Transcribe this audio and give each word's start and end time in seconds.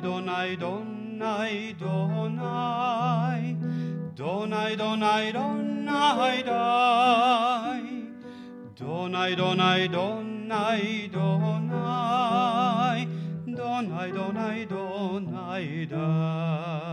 Donai, 0.00 0.56
Donai, 0.56 1.74
Donai, 1.78 3.56
Donai, 4.14 4.76
Donai, 4.76 4.76
Donai, 4.76 5.32
Donai, 5.32 6.42
Donai. 6.42 8.02
Donai, 8.74 9.36
Donai, 9.36 9.88
Donai, 9.88 11.08
Donai, 11.12 13.06
Donai, 13.46 14.12
Donai, 14.12 14.66
Donai, 14.66 15.86
Donai. 15.86 16.92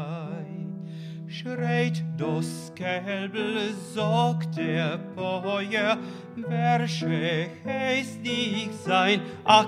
Schreit 1.28 2.04
das 2.18 2.72
Kälbel, 2.76 3.74
sagt 3.96 4.58
der 4.58 4.98
Bäuer, 5.16 5.98
wer 6.36 6.80
heißt 7.66 8.26
dich 8.26 8.70
sein, 8.86 9.22
a 9.46 9.66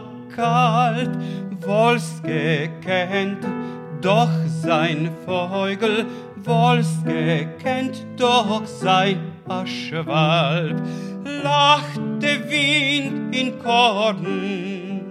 kalt, 1.61 1.67
woll's 1.67 2.21
gekennt, 2.23 3.45
doch 4.01 4.29
sein 4.47 5.09
Vogel, 5.25 6.05
woll's 6.43 7.03
gekennt, 7.05 8.05
doch 8.17 8.65
sein 8.65 9.19
Aschwalb 9.47 10.81
lacht 11.43 12.01
der 12.21 12.49
Wind 12.49 13.35
in 13.35 13.59
Korn, 13.59 15.01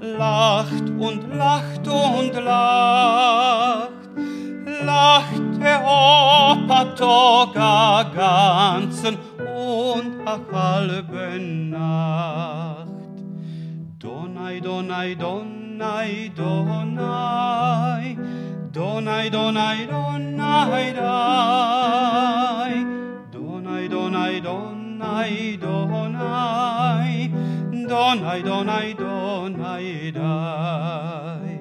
lacht 0.00 0.90
und 0.98 1.34
lacht 1.36 1.86
und 1.86 2.34
lacht, 2.34 3.90
lacht 4.84 5.62
der 5.62 5.80
Opa 5.82 6.84
Toga 6.96 8.02
ganzen 8.14 9.16
und 9.38 10.26
a 10.26 10.38
halbe 10.52 11.38
Nacht. 11.40 12.88
Donai, 13.98 14.60
Donai, 14.60 15.14
Donai, 15.14 15.59
Donai, 15.80 16.28
Donai, 16.36 18.14
Donai, 18.70 19.30
Donai, 19.30 19.86
Donai, 19.86 20.92
Donai, 20.92 21.48
Donai, 23.32 23.88
Donai, 23.88 24.40
Donai, 24.42 25.56
Donai, 25.56 27.30
Donai, 27.88 28.42
Donai, 28.42 28.94
Donai, 28.94 30.12
Dai. 30.12 31.56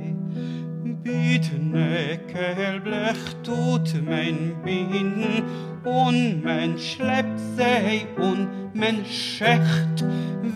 Bittne 1.01 2.19
Kälblech 2.27 3.23
tut 3.41 4.03
men 4.03 4.37
binden, 4.65 5.43
und 5.85 6.43
men 6.43 6.77
schleppt 6.77 7.39
sei 7.55 8.05
und 8.17 8.49
men 8.73 9.05
skächt 9.05 10.03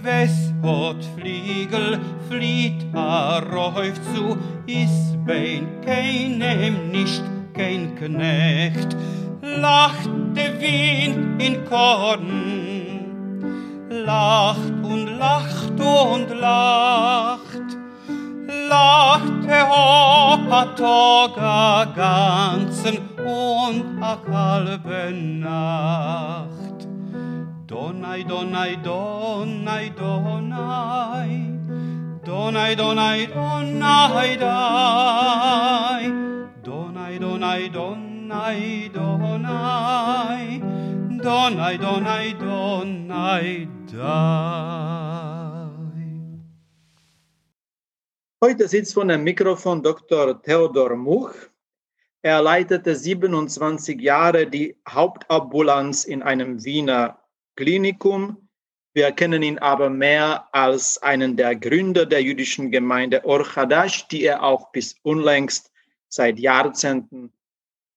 Väståt 0.03 1.06
flieht 1.16 1.69
flita 2.29 3.40
räuft 3.40 4.01
zu 4.13 4.38
is 4.66 5.16
bein 5.25 5.68
keinem 5.85 6.91
nicht 6.91 7.23
kein 7.53 7.96
Knecht. 7.96 8.97
Lacht 9.41 10.09
der 10.35 10.59
Wind 10.59 11.41
in 11.41 11.63
Korn. 11.66 12.29
Lacht 13.90 14.73
und 14.84 15.07
lacht 15.07 15.79
und 15.79 16.29
lacht. 16.40 17.78
Lacht 18.69 19.34
lachte 19.44 19.57
Hopatoga 19.69 21.62
ganzen 21.96 22.97
und 23.18 24.02
a 24.02 24.16
kalbe 24.16 25.12
Nacht. 25.12 26.53
Donai, 28.22 28.78
Donai, 28.84 29.90
Donai, 29.90 29.90
Donai, 29.90 31.57
Donai, 32.24 32.75
Donai, 32.75 33.25
Donai, 33.25 34.38
Dai, 34.38 36.06
Donai, 36.62 37.18
Donai, 37.18 37.69
Donai, 37.69 38.90
Donai, 38.94 40.62
Donai, 41.23 41.78
Donai, 41.78 42.34
Donai, 42.38 43.68
Heute 48.41 48.68
sitzt 48.68 48.94
von 48.94 49.07
dem 49.07 49.23
Mikrofon 49.23 49.81
Dr. 49.81 50.40
Theodor 50.44 50.96
Much. 50.96 51.34
Er 52.22 52.44
leitete 52.44 52.96
27 52.96 54.00
Jahre 54.00 54.46
die 54.46 54.75
Hauptambulanz 54.88 56.06
in 56.06 56.22
einem 56.22 56.63
Wiener 56.63 57.22
Klinikum. 57.56 58.50
Wir 58.94 59.12
kennen 59.12 59.41
ihn 59.41 59.58
aber 59.58 59.90
mehr 59.90 60.47
als 60.52 61.02
einen 61.02 61.36
der 61.36 61.56
Gründer 61.56 62.06
der 62.06 62.22
jüdischen 62.22 62.72
Gemeinde 62.72 63.25
Orchadash, 63.25 64.08
die 64.08 64.24
er 64.24 64.44
auch 64.44 64.72
bis 64.72 64.96
unlängst 65.02 65.72
seit 66.09 66.38
Jahrzehnten 66.38 67.34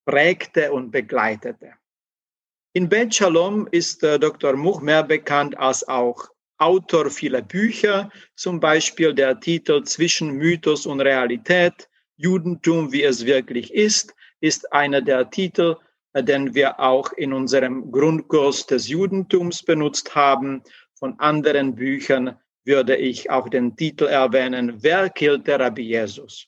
prägte 0.07 0.73
und 0.73 0.91
begleitete. 0.91 1.73
In 2.73 2.89
Bet 2.89 3.15
Shalom 3.15 3.69
ist 3.71 4.03
äh, 4.03 4.19
Dr. 4.19 4.55
Much 4.55 4.81
mehr 4.81 5.03
bekannt 5.03 5.57
als 5.59 5.87
auch 5.87 6.29
Autor 6.59 7.11
vieler 7.11 7.43
Bücher, 7.43 8.11
zum 8.35 8.61
Beispiel 8.61 9.13
der 9.13 9.39
Titel 9.41 9.83
Zwischen 9.85 10.33
Mythos 10.33 10.87
und 10.87 11.01
Realität, 11.01 11.89
Judentum, 12.17 12.93
wie 12.93 13.03
es 13.03 13.27
wirklich 13.27 13.73
ist, 13.75 14.15
ist 14.41 14.73
einer 14.73 15.03
der 15.03 15.29
Titel, 15.31 15.77
den 16.23 16.55
wir 16.55 16.81
auch 16.81 17.13
in 17.13 17.33
unserem 17.33 17.91
Grundkurs 17.91 18.67
des 18.67 18.89
Judentums 18.89 19.63
benutzt 19.63 20.15
haben. 20.15 20.63
Von 20.95 21.19
anderen 21.19 21.75
Büchern 21.75 22.37
würde 22.65 22.97
ich 22.97 23.31
auch 23.31 23.49
den 23.49 23.77
Titel 23.77 24.05
erwähnen, 24.05 24.83
Wer 24.83 25.11
killt 25.11 25.47
der 25.47 25.61
Rabbi 25.61 25.83
Jesus? 25.83 26.47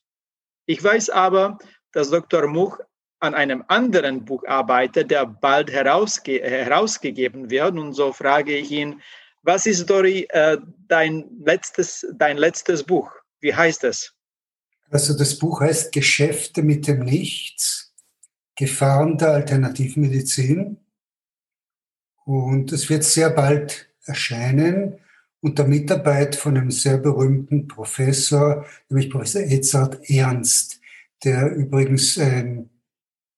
Ich 0.66 0.82
weiß 0.82 1.10
aber, 1.10 1.58
dass 1.92 2.10
Dr. 2.10 2.46
Much 2.46 2.78
an 3.20 3.34
einem 3.34 3.64
anderen 3.68 4.24
Buch 4.24 4.44
arbeite, 4.46 5.04
der 5.04 5.26
bald 5.26 5.70
herausge 5.70 6.40
herausgegeben 6.42 7.50
wird. 7.50 7.76
Und 7.76 7.94
so 7.94 8.12
frage 8.12 8.56
ich 8.56 8.70
ihn, 8.70 9.00
was 9.42 9.66
ist, 9.66 9.86
Dori, 9.88 10.26
äh, 10.30 10.58
dein, 10.88 11.24
letztes, 11.44 12.06
dein 12.14 12.36
letztes 12.36 12.84
Buch? 12.84 13.10
Wie 13.40 13.54
heißt 13.54 13.84
es? 13.84 14.12
Also 14.90 15.16
das 15.16 15.38
Buch 15.38 15.60
heißt 15.60 15.92
Geschäfte 15.92 16.62
mit 16.62 16.86
dem 16.86 17.00
Nichts, 17.00 17.87
Gefahren 18.58 19.16
der 19.16 19.30
Alternativmedizin. 19.30 20.78
Und 22.24 22.72
es 22.72 22.90
wird 22.90 23.04
sehr 23.04 23.30
bald 23.30 23.88
erscheinen 24.04 24.98
unter 25.40 25.64
Mitarbeit 25.64 26.34
von 26.34 26.56
einem 26.56 26.72
sehr 26.72 26.98
berühmten 26.98 27.68
Professor, 27.68 28.66
nämlich 28.88 29.10
Professor 29.10 29.42
Edzard 29.42 30.10
Ernst, 30.10 30.80
der 31.22 31.54
übrigens 31.54 32.18
ein 32.18 32.68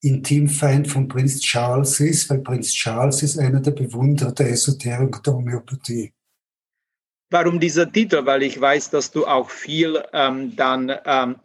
Intimfeind 0.00 0.88
von 0.88 1.08
Prinz 1.08 1.40
Charles 1.40 2.00
ist, 2.00 2.30
weil 2.30 2.38
Prinz 2.38 2.72
Charles 2.72 3.22
ist 3.22 3.38
einer 3.38 3.60
der 3.60 3.72
Bewunderer 3.72 4.32
der 4.32 4.50
Esoterik 4.50 5.16
und 5.16 5.26
der 5.26 5.34
Homöopathie. 5.34 6.14
Warum 7.28 7.60
dieser 7.60 7.92
Titel? 7.92 8.24
Weil 8.24 8.42
ich 8.42 8.58
weiß, 8.58 8.88
dass 8.88 9.10
du 9.10 9.26
auch 9.26 9.50
viel 9.50 10.02
ähm, 10.14 10.56
dann 10.56 10.90
ähm, 11.04 11.36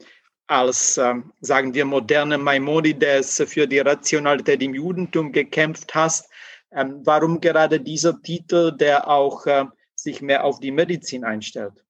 als, 0.47 0.97
ähm, 0.97 1.31
sagen 1.42 1.74
wir, 1.74 1.86
moderne 1.86 2.38
Maimonides 2.38 3.44
für 3.47 3.68
die 3.68 3.80
Rationalität 3.80 4.62
im 4.62 4.74
Judentum 4.75 5.31
gekämpft 5.31 5.95
hast. 5.95 6.30
Ähm, 6.71 7.01
warum 7.03 7.42
gerade 7.42 7.80
dieser 7.80 8.21
Titel, 8.21 8.71
der 8.75 9.07
auch 9.07 9.45
äh, 9.45 9.65
sich 9.95 10.21
mehr 10.21 10.44
auf 10.44 10.59
die 10.59 10.71
Medizin 10.71 11.24
einstellt? 11.24 11.83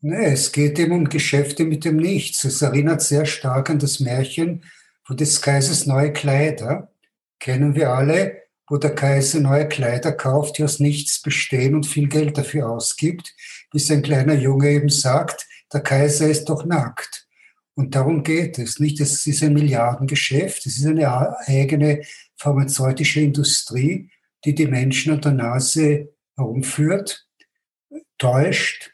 Nee, 0.00 0.32
es 0.32 0.50
geht 0.50 0.78
eben 0.78 0.92
um 0.92 1.08
Geschäfte 1.08 1.64
mit 1.64 1.84
dem 1.84 1.96
Nichts. 1.96 2.44
Es 2.44 2.60
erinnert 2.60 3.02
sehr 3.02 3.24
stark 3.24 3.70
an 3.70 3.78
das 3.78 4.00
Märchen 4.00 4.64
von 5.04 5.16
des 5.16 5.40
Kaisers 5.40 5.86
neue 5.86 6.12
Kleider. 6.12 6.92
Kennen 7.38 7.74
wir 7.74 7.90
alle, 7.90 8.42
wo 8.68 8.78
der 8.78 8.94
Kaiser 8.94 9.40
neue 9.40 9.68
Kleider 9.68 10.12
kauft, 10.12 10.58
die 10.58 10.64
aus 10.64 10.80
nichts 10.80 11.22
bestehen 11.22 11.74
und 11.74 11.86
viel 11.86 12.08
Geld 12.08 12.36
dafür 12.36 12.70
ausgibt, 12.70 13.34
bis 13.70 13.90
ein 13.90 14.02
kleiner 14.02 14.34
Junge 14.34 14.70
eben 14.70 14.88
sagt, 14.88 15.46
der 15.72 15.80
Kaiser 15.80 16.28
ist 16.28 16.46
doch 16.46 16.64
nackt. 16.64 17.21
Und 17.74 17.94
darum 17.94 18.22
geht 18.22 18.58
es, 18.58 18.80
nicht? 18.80 19.00
Es 19.00 19.26
ist 19.26 19.42
ein 19.42 19.54
Milliardengeschäft, 19.54 20.66
es 20.66 20.78
ist 20.78 20.86
eine 20.86 21.36
eigene 21.46 22.02
pharmazeutische 22.36 23.20
Industrie, 23.20 24.10
die 24.44 24.54
die 24.54 24.66
Menschen 24.66 25.14
an 25.14 25.20
der 25.20 25.32
Nase 25.32 26.12
herumführt, 26.36 27.26
täuscht 28.18 28.92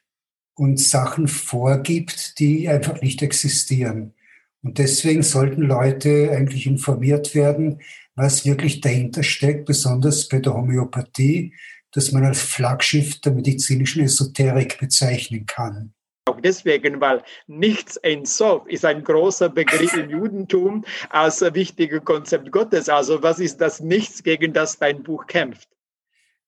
und 0.54 0.78
Sachen 0.78 1.28
vorgibt, 1.28 2.38
die 2.38 2.68
einfach 2.68 3.00
nicht 3.02 3.22
existieren. 3.22 4.14
Und 4.62 4.78
deswegen 4.78 5.22
sollten 5.22 5.62
Leute 5.62 6.30
eigentlich 6.32 6.66
informiert 6.66 7.34
werden, 7.34 7.80
was 8.14 8.44
wirklich 8.44 8.80
dahinter 8.80 9.22
steckt, 9.22 9.66
besonders 9.66 10.28
bei 10.28 10.40
der 10.40 10.54
Homöopathie, 10.54 11.54
das 11.92 12.12
man 12.12 12.24
als 12.24 12.40
Flaggschiff 12.40 13.20
der 13.20 13.32
medizinischen 13.32 14.02
Esoterik 14.02 14.78
bezeichnen 14.78 15.46
kann. 15.46 15.94
Auch 16.28 16.40
deswegen, 16.40 17.00
weil 17.00 17.22
nichts 17.46 17.98
ein 18.04 18.26
Sof 18.26 18.66
ist 18.66 18.84
ein 18.84 19.02
großer 19.02 19.48
Begriff 19.48 19.96
im 19.96 20.10
Judentum 20.10 20.84
als 21.08 21.40
wichtiges 21.40 22.04
Konzept 22.04 22.52
Gottes. 22.52 22.88
Also 22.88 23.22
was 23.22 23.38
ist 23.38 23.60
das 23.60 23.80
Nichts, 23.80 24.22
gegen 24.22 24.52
das 24.52 24.78
dein 24.78 25.02
Buch 25.02 25.26
kämpft? 25.26 25.68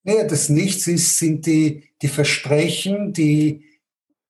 Naja, 0.02 0.24
das 0.24 0.50
Nichts 0.50 0.86
ist, 0.86 1.18
sind 1.18 1.46
die, 1.46 1.84
die 2.02 2.08
Versprechen, 2.08 3.12
die 3.14 3.64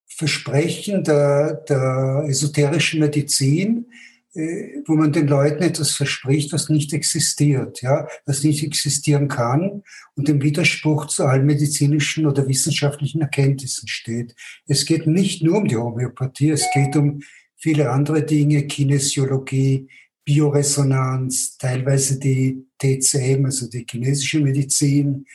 Versprechen 0.06 1.02
der, 1.02 1.55
der 1.69 2.25
esoterischen 2.29 3.00
Medizin, 3.00 3.87
wo 4.35 4.94
man 4.94 5.12
den 5.12 5.27
Leuten 5.27 5.62
etwas 5.62 5.91
verspricht, 5.93 6.53
was 6.53 6.69
nicht 6.69 6.93
existiert, 6.93 7.82
ja, 7.82 8.06
was 8.27 8.44
nicht 8.44 8.62
existieren 8.62 9.27
kann 9.27 9.82
und 10.15 10.29
im 10.29 10.41
Widerspruch 10.41 11.06
zu 11.06 11.25
allen 11.25 11.47
medizinischen 11.47 12.27
oder 12.27 12.47
wissenschaftlichen 12.47 13.23
Erkenntnissen 13.23 13.88
steht. 13.88 14.37
Es 14.67 14.85
geht 14.87 15.09
nicht 15.09 15.43
nur 15.43 15.59
um 15.59 15.67
die 15.67 15.77
Homöopathie, 15.77 16.50
es 16.50 16.67
geht 16.73 16.94
um 16.94 17.23
viele 17.56 17.91
andere 17.91 18.25
Dinge, 18.25 18.67
Kinesiologie, 18.67 19.88
Bioresonanz, 20.25 21.59
teilweise 21.59 22.21
die 22.21 22.65
TCM, 22.79 23.47
also 23.47 23.69
die 23.69 23.85
chinesische 23.88 24.38
Medizin, 24.38 25.26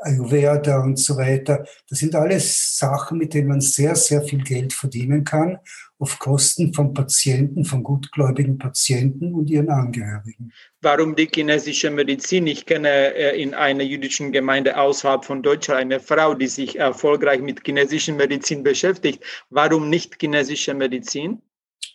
Ayurveda 0.00 0.82
und 0.82 0.98
so 0.98 1.16
weiter. 1.16 1.66
Das 1.88 1.98
sind 1.98 2.14
alles 2.14 2.78
Sachen, 2.78 3.18
mit 3.18 3.34
denen 3.34 3.48
man 3.48 3.60
sehr, 3.60 3.94
sehr 3.94 4.22
viel 4.22 4.42
Geld 4.42 4.72
verdienen 4.72 5.24
kann, 5.24 5.58
auf 5.98 6.18
Kosten 6.18 6.72
von 6.72 6.94
Patienten, 6.94 7.64
von 7.64 7.82
gutgläubigen 7.82 8.58
Patienten 8.58 9.34
und 9.34 9.50
ihren 9.50 9.68
Angehörigen. 9.68 10.52
Warum 10.80 11.14
die 11.14 11.28
chinesische 11.32 11.90
Medizin? 11.90 12.46
Ich 12.46 12.64
kenne 12.64 13.14
äh, 13.14 13.40
in 13.40 13.54
einer 13.54 13.84
jüdischen 13.84 14.32
Gemeinde 14.32 14.78
außerhalb 14.78 15.24
von 15.24 15.42
Deutschland 15.42 15.80
eine 15.80 16.00
Frau, 16.00 16.34
die 16.34 16.48
sich 16.48 16.78
erfolgreich 16.78 17.40
mit 17.40 17.60
chinesischer 17.64 18.14
Medizin 18.14 18.62
beschäftigt. 18.62 19.22
Warum 19.50 19.90
nicht 19.90 20.16
chinesische 20.20 20.74
Medizin? 20.74 21.42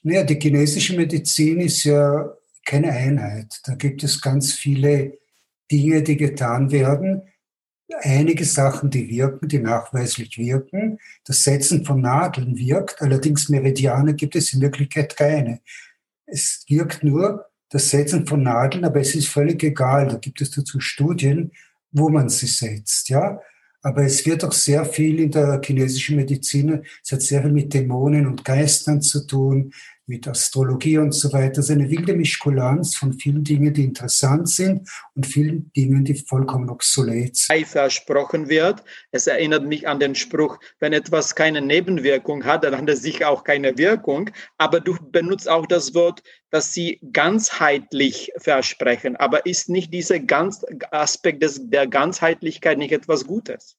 Naja, 0.03 0.23
die 0.23 0.39
chinesische 0.39 0.95
Medizin 0.95 1.61
ist 1.61 1.83
ja 1.83 2.31
keine 2.65 2.91
Einheit. 2.91 3.59
Da 3.65 3.73
gibt 3.73 4.03
es 4.03 4.21
ganz 4.21 4.53
viele 4.53 5.17
Dinge, 5.71 6.03
die 6.03 6.17
getan 6.17 6.71
werden 6.71 7.23
einige 7.99 8.45
Sachen, 8.45 8.89
die 8.89 9.09
wirken, 9.09 9.47
die 9.47 9.59
nachweislich 9.59 10.37
wirken. 10.37 10.99
Das 11.25 11.43
Setzen 11.43 11.85
von 11.85 12.01
Nadeln 12.01 12.57
wirkt, 12.57 13.01
allerdings 13.01 13.49
Meridiane 13.49 14.13
gibt 14.13 14.35
es 14.35 14.53
in 14.53 14.61
Wirklichkeit 14.61 15.15
keine. 15.15 15.61
Es 16.25 16.63
wirkt 16.67 17.03
nur 17.03 17.45
das 17.69 17.89
Setzen 17.89 18.27
von 18.27 18.43
Nadeln, 18.43 18.85
aber 18.85 18.99
es 18.99 19.15
ist 19.15 19.27
völlig 19.27 19.63
egal. 19.63 20.07
Da 20.07 20.17
gibt 20.17 20.41
es 20.41 20.51
dazu 20.51 20.79
Studien, 20.79 21.51
wo 21.91 22.09
man 22.09 22.29
sie 22.29 22.47
setzt, 22.47 23.09
ja. 23.09 23.39
Aber 23.83 24.03
es 24.03 24.25
wird 24.25 24.43
auch 24.43 24.51
sehr 24.51 24.85
viel 24.85 25.19
in 25.19 25.31
der 25.31 25.59
chinesischen 25.63 26.15
Medizin, 26.15 26.83
es 27.03 27.11
hat 27.11 27.21
sehr 27.21 27.41
viel 27.41 27.51
mit 27.51 27.73
Dämonen 27.73 28.27
und 28.27 28.45
Geistern 28.45 29.01
zu 29.01 29.25
tun 29.25 29.73
mit 30.07 30.27
Astrologie 30.27 30.97
und 30.97 31.13
so 31.13 31.31
weiter. 31.31 31.55
Das 31.55 31.69
ist 31.69 31.71
eine 31.71 31.89
wilde 31.89 32.13
Mischkulanz 32.13 32.95
von 32.95 33.13
vielen 33.13 33.43
Dingen, 33.43 33.73
die 33.73 33.83
interessant 33.83 34.49
sind 34.49 34.89
und 35.15 35.25
vielen 35.25 35.71
Dingen, 35.73 36.03
die 36.03 36.15
vollkommen 36.15 36.69
obsolet 36.69 37.35
sind. 37.35 37.67
Versprochen 37.67 38.49
wird. 38.49 38.83
Es 39.11 39.27
erinnert 39.27 39.65
mich 39.65 39.87
an 39.87 39.99
den 39.99 40.15
Spruch, 40.15 40.59
wenn 40.79 40.93
etwas 40.93 41.35
keine 41.35 41.61
Nebenwirkung 41.61 42.45
hat, 42.45 42.63
dann 42.63 42.75
hat 42.75 42.89
es 42.89 43.01
sicher 43.01 43.29
auch 43.29 43.43
keine 43.43 43.77
Wirkung. 43.77 44.29
Aber 44.57 44.79
du 44.79 44.97
benutzt 45.11 45.47
auch 45.47 45.65
das 45.65 45.93
Wort, 45.93 46.23
dass 46.49 46.73
sie 46.73 46.99
ganzheitlich 47.13 48.31
versprechen. 48.37 49.15
Aber 49.15 49.45
ist 49.45 49.69
nicht 49.69 49.93
dieser 49.93 50.19
ganz 50.19 50.65
Aspekt 50.91 51.41
des, 51.43 51.69
der 51.69 51.87
Ganzheitlichkeit 51.87 52.77
nicht 52.77 52.91
etwas 52.91 53.25
Gutes? 53.25 53.77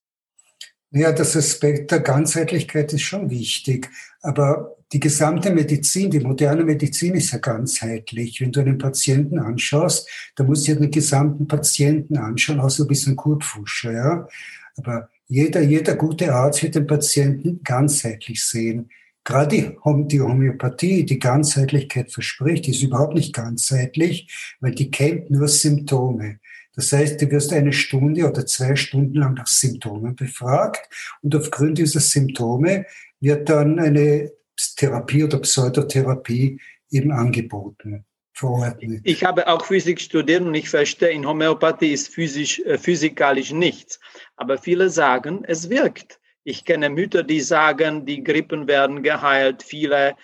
Ja, 0.94 1.10
das 1.10 1.36
Aspekt 1.36 1.90
der 1.90 2.00
Ganzheitlichkeit 2.00 2.92
ist 2.92 3.00
schon 3.00 3.30
wichtig. 3.30 3.88
Aber 4.20 4.76
die 4.92 5.00
gesamte 5.00 5.50
Medizin, 5.50 6.10
die 6.10 6.20
moderne 6.20 6.64
Medizin 6.64 7.14
ist 7.14 7.32
ja 7.32 7.38
ganzheitlich. 7.38 8.42
Wenn 8.42 8.52
du 8.52 8.60
einen 8.60 8.76
Patienten 8.76 9.38
anschaust, 9.38 10.06
dann 10.36 10.48
musst 10.48 10.68
du 10.68 10.72
ja 10.72 10.78
den 10.78 10.90
gesamten 10.90 11.48
Patienten 11.48 12.18
anschauen, 12.18 12.60
außer 12.60 12.84
du 12.84 12.88
bist 12.88 13.08
ein 13.08 13.16
Kurpfuscher, 13.16 13.92
ja. 13.92 14.28
Aber 14.76 15.08
jeder, 15.28 15.62
jeder 15.62 15.96
gute 15.96 16.34
Arzt 16.34 16.62
wird 16.62 16.74
den 16.74 16.86
Patienten 16.86 17.62
ganzheitlich 17.64 18.44
sehen. 18.44 18.90
Gerade 19.24 19.56
die, 19.56 20.08
die 20.08 20.20
Homöopathie, 20.20 21.06
die 21.06 21.18
Ganzheitlichkeit 21.18 22.12
verspricht, 22.12 22.68
ist 22.68 22.82
überhaupt 22.82 23.14
nicht 23.14 23.32
ganzheitlich, 23.32 24.56
weil 24.60 24.74
die 24.74 24.90
kennt 24.90 25.30
nur 25.30 25.48
Symptome. 25.48 26.38
Das 26.74 26.92
heißt, 26.92 27.20
du 27.20 27.30
wirst 27.30 27.52
eine 27.52 27.72
Stunde 27.72 28.28
oder 28.28 28.46
zwei 28.46 28.76
Stunden 28.76 29.14
lang 29.14 29.34
nach 29.34 29.46
Symptomen 29.46 30.16
befragt 30.16 30.88
und 31.22 31.34
aufgrund 31.36 31.78
dieser 31.78 32.00
Symptome 32.00 32.86
wird 33.20 33.48
dann 33.48 33.78
eine 33.78 34.32
Therapie 34.76 35.24
oder 35.24 35.38
Pseudotherapie 35.38 36.60
eben 36.90 37.12
angeboten. 37.12 38.04
Verordnet. 38.34 39.02
Ich 39.04 39.24
habe 39.24 39.46
auch 39.46 39.66
Physik 39.66 40.00
studiert 40.00 40.40
und 40.40 40.54
ich 40.54 40.70
verstehe, 40.70 41.10
in 41.10 41.26
Homöopathie 41.26 41.92
ist 41.92 42.08
physisch, 42.08 42.60
äh, 42.60 42.78
physikalisch 42.78 43.52
nichts. 43.52 44.00
Aber 44.36 44.56
viele 44.56 44.88
sagen, 44.88 45.44
es 45.46 45.68
wirkt. 45.68 46.18
Ich 46.42 46.64
kenne 46.64 46.88
Mütter, 46.88 47.22
die 47.22 47.40
sagen, 47.40 48.06
die 48.06 48.24
Grippen 48.24 48.66
werden 48.66 49.02
geheilt. 49.02 49.62
Viele 49.62 50.16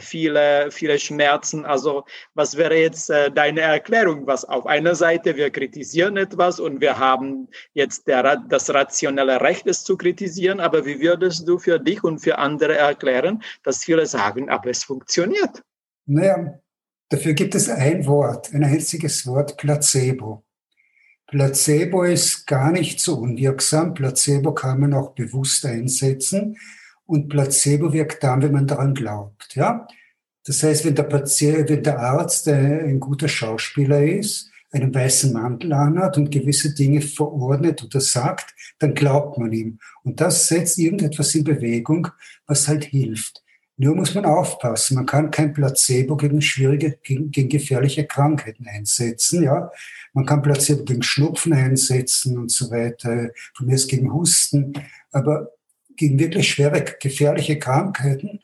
viele, 0.00 0.70
viele 0.70 0.98
Schmerzen. 0.98 1.64
Also 1.64 2.04
was 2.34 2.56
wäre 2.56 2.76
jetzt 2.76 3.10
äh, 3.10 3.30
deine 3.30 3.60
Erklärung? 3.60 4.26
Was 4.26 4.44
auf 4.44 4.66
einer 4.66 4.94
Seite 4.94 5.36
wir 5.36 5.50
kritisieren 5.50 6.16
etwas 6.16 6.60
und 6.60 6.80
wir 6.80 6.98
haben 6.98 7.48
jetzt 7.72 8.06
der, 8.06 8.36
das 8.48 8.72
rationelle 8.72 9.40
Recht, 9.40 9.66
es 9.66 9.84
zu 9.84 9.96
kritisieren, 9.96 10.60
aber 10.60 10.84
wie 10.84 11.00
würdest 11.00 11.48
du 11.48 11.58
für 11.58 11.78
dich 11.78 12.04
und 12.04 12.18
für 12.18 12.38
andere 12.38 12.76
erklären, 12.76 13.42
dass 13.62 13.84
viele 13.84 14.06
sagen, 14.06 14.48
aber 14.48 14.70
es 14.70 14.84
funktioniert? 14.84 15.62
Naja, 16.06 16.58
dafür 17.08 17.34
gibt 17.34 17.54
es 17.54 17.68
ein 17.68 18.06
Wort, 18.06 18.52
ein 18.52 18.64
einziges 18.64 19.26
Wort, 19.26 19.56
Placebo. 19.56 20.44
Placebo 21.30 22.02
ist 22.02 22.46
gar 22.46 22.72
nicht 22.72 22.98
so 22.98 23.14
unwirksam. 23.14 23.94
Placebo 23.94 24.52
kann 24.52 24.80
man 24.80 24.94
auch 24.94 25.14
bewusst 25.14 25.64
einsetzen. 25.64 26.56
Und 27.10 27.28
Placebo 27.28 27.92
wirkt 27.92 28.22
dann, 28.22 28.40
wenn 28.40 28.52
man 28.52 28.68
daran 28.68 28.94
glaubt. 28.94 29.56
Ja? 29.56 29.88
Das 30.44 30.62
heißt, 30.62 30.84
wenn 30.84 30.94
der, 30.94 31.02
Patient, 31.02 31.68
wenn 31.68 31.82
der 31.82 31.98
Arzt 31.98 32.46
ein 32.46 33.00
guter 33.00 33.26
Schauspieler 33.26 34.00
ist, 34.00 34.48
einen 34.70 34.94
weißen 34.94 35.32
Mantel 35.32 35.72
anhat 35.72 36.16
und 36.18 36.30
gewisse 36.30 36.72
Dinge 36.72 37.00
verordnet 37.00 37.82
oder 37.82 38.00
sagt, 38.00 38.54
dann 38.78 38.94
glaubt 38.94 39.38
man 39.38 39.52
ihm. 39.52 39.80
Und 40.04 40.20
das 40.20 40.46
setzt 40.46 40.78
irgendetwas 40.78 41.34
in 41.34 41.42
Bewegung, 41.42 42.06
was 42.46 42.68
halt 42.68 42.84
hilft. 42.84 43.42
Nur 43.76 43.96
muss 43.96 44.14
man 44.14 44.24
aufpassen. 44.24 44.94
Man 44.94 45.06
kann 45.06 45.32
kein 45.32 45.52
Placebo 45.52 46.16
gegen 46.16 46.40
schwierige, 46.40 46.96
gegen, 47.02 47.32
gegen 47.32 47.48
gefährliche 47.48 48.06
Krankheiten 48.06 48.68
einsetzen. 48.68 49.42
Ja, 49.42 49.72
man 50.12 50.26
kann 50.26 50.42
Placebo 50.42 50.84
gegen 50.84 51.02
Schnupfen 51.02 51.54
einsetzen 51.54 52.38
und 52.38 52.52
so 52.52 52.70
weiter. 52.70 53.30
Von 53.56 53.66
mir 53.66 53.74
ist 53.74 53.88
gegen 53.88 54.12
Husten. 54.12 54.74
Aber 55.10 55.50
gegen 56.00 56.18
wirklich 56.18 56.48
schwere, 56.48 56.82
gefährliche 56.98 57.58
Krankheiten, 57.58 58.40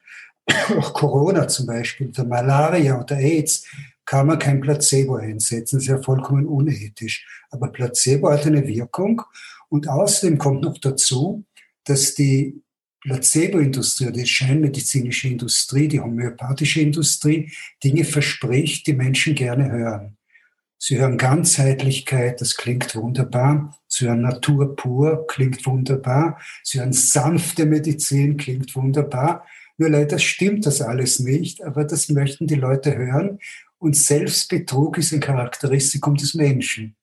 auch 0.78 0.92
Corona 0.92 1.48
zum 1.48 1.66
Beispiel, 1.66 2.08
oder 2.08 2.24
Malaria 2.24 3.00
oder 3.00 3.16
AIDS, 3.16 3.66
kann 4.04 4.26
man 4.26 4.38
kein 4.38 4.60
Placebo 4.60 5.16
einsetzen. 5.16 5.76
Das 5.76 5.84
ist 5.84 5.88
ja 5.88 6.00
vollkommen 6.02 6.46
unethisch. 6.46 7.26
Aber 7.50 7.68
Placebo 7.68 8.30
hat 8.30 8.46
eine 8.46 8.66
Wirkung. 8.66 9.22
Und 9.68 9.88
außerdem 9.88 10.38
kommt 10.38 10.62
noch 10.62 10.78
dazu, 10.78 11.44
dass 11.84 12.14
die 12.14 12.62
Placebo-Industrie, 13.00 14.12
die 14.12 14.26
scheinmedizinische 14.26 15.28
Industrie, 15.28 15.88
die 15.88 16.00
homöopathische 16.00 16.82
Industrie 16.82 17.50
Dinge 17.82 18.04
verspricht, 18.04 18.86
die 18.86 18.92
Menschen 18.92 19.34
gerne 19.34 19.70
hören. 19.70 20.16
Sie 20.78 20.98
hören 20.98 21.16
Ganzheitlichkeit, 21.16 22.40
das 22.40 22.56
klingt 22.56 22.94
wunderbar. 22.94 23.74
Sie 23.88 24.06
hören 24.06 24.20
Natur 24.20 24.76
pur, 24.76 25.26
klingt 25.26 25.64
wunderbar. 25.66 26.38
Sie 26.62 26.80
hören 26.80 26.92
sanfte 26.92 27.66
Medizin, 27.66 28.36
klingt 28.36 28.74
wunderbar. 28.76 29.44
Nur 29.78 29.90
leider 29.90 30.18
stimmt 30.18 30.66
das 30.66 30.80
alles 30.80 31.20
nicht, 31.20 31.62
aber 31.62 31.84
das 31.84 32.08
möchten 32.08 32.46
die 32.46 32.54
Leute 32.54 32.96
hören. 32.96 33.38
Und 33.78 33.96
Selbstbetrug 33.96 34.98
ist 34.98 35.12
ein 35.12 35.20
Charakteristikum 35.20 36.14
des 36.14 36.34
Menschen. 36.34 36.96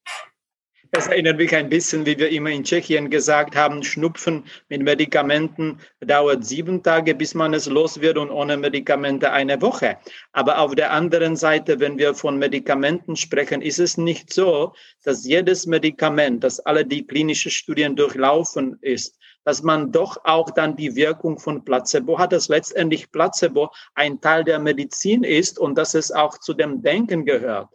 Es 0.95 1.07
erinnert 1.07 1.37
mich 1.37 1.55
ein 1.55 1.69
bisschen, 1.69 2.05
wie 2.05 2.19
wir 2.19 2.29
immer 2.29 2.51
in 2.51 2.63
Tschechien 2.63 3.09
gesagt 3.09 3.55
haben, 3.55 3.81
Schnupfen 3.81 4.43
mit 4.69 4.83
Medikamenten 4.83 5.79
dauert 6.01 6.45
sieben 6.45 6.83
Tage, 6.83 7.15
bis 7.15 7.33
man 7.33 7.55
es 7.55 7.65
los 7.65 7.99
wird 7.99 8.15
und 8.15 8.29
ohne 8.29 8.57
Medikamente 8.57 9.31
eine 9.31 9.59
Woche. 9.59 9.97
Aber 10.33 10.59
auf 10.59 10.75
der 10.75 10.91
anderen 10.91 11.35
Seite, 11.35 11.79
wenn 11.79 11.97
wir 11.97 12.13
von 12.13 12.37
Medikamenten 12.37 13.15
sprechen, 13.15 13.63
ist 13.63 13.79
es 13.79 13.97
nicht 13.97 14.31
so, 14.31 14.73
dass 15.03 15.25
jedes 15.25 15.65
Medikament, 15.65 16.43
das 16.43 16.59
alle 16.59 16.85
die 16.85 17.07
klinischen 17.07 17.49
Studien 17.49 17.95
durchlaufen 17.95 18.77
ist, 18.81 19.17
dass 19.45 19.63
man 19.63 19.91
doch 19.91 20.17
auch 20.25 20.51
dann 20.51 20.75
die 20.75 20.95
Wirkung 20.95 21.39
von 21.39 21.65
Placebo 21.65 22.19
hat, 22.19 22.33
dass 22.33 22.49
letztendlich 22.49 23.11
Placebo 23.11 23.71
ein 23.95 24.21
Teil 24.21 24.43
der 24.43 24.59
Medizin 24.59 25.23
ist 25.23 25.57
und 25.57 25.75
dass 25.75 25.95
es 25.95 26.11
auch 26.11 26.37
zu 26.37 26.53
dem 26.53 26.83
Denken 26.83 27.25
gehört. 27.25 27.69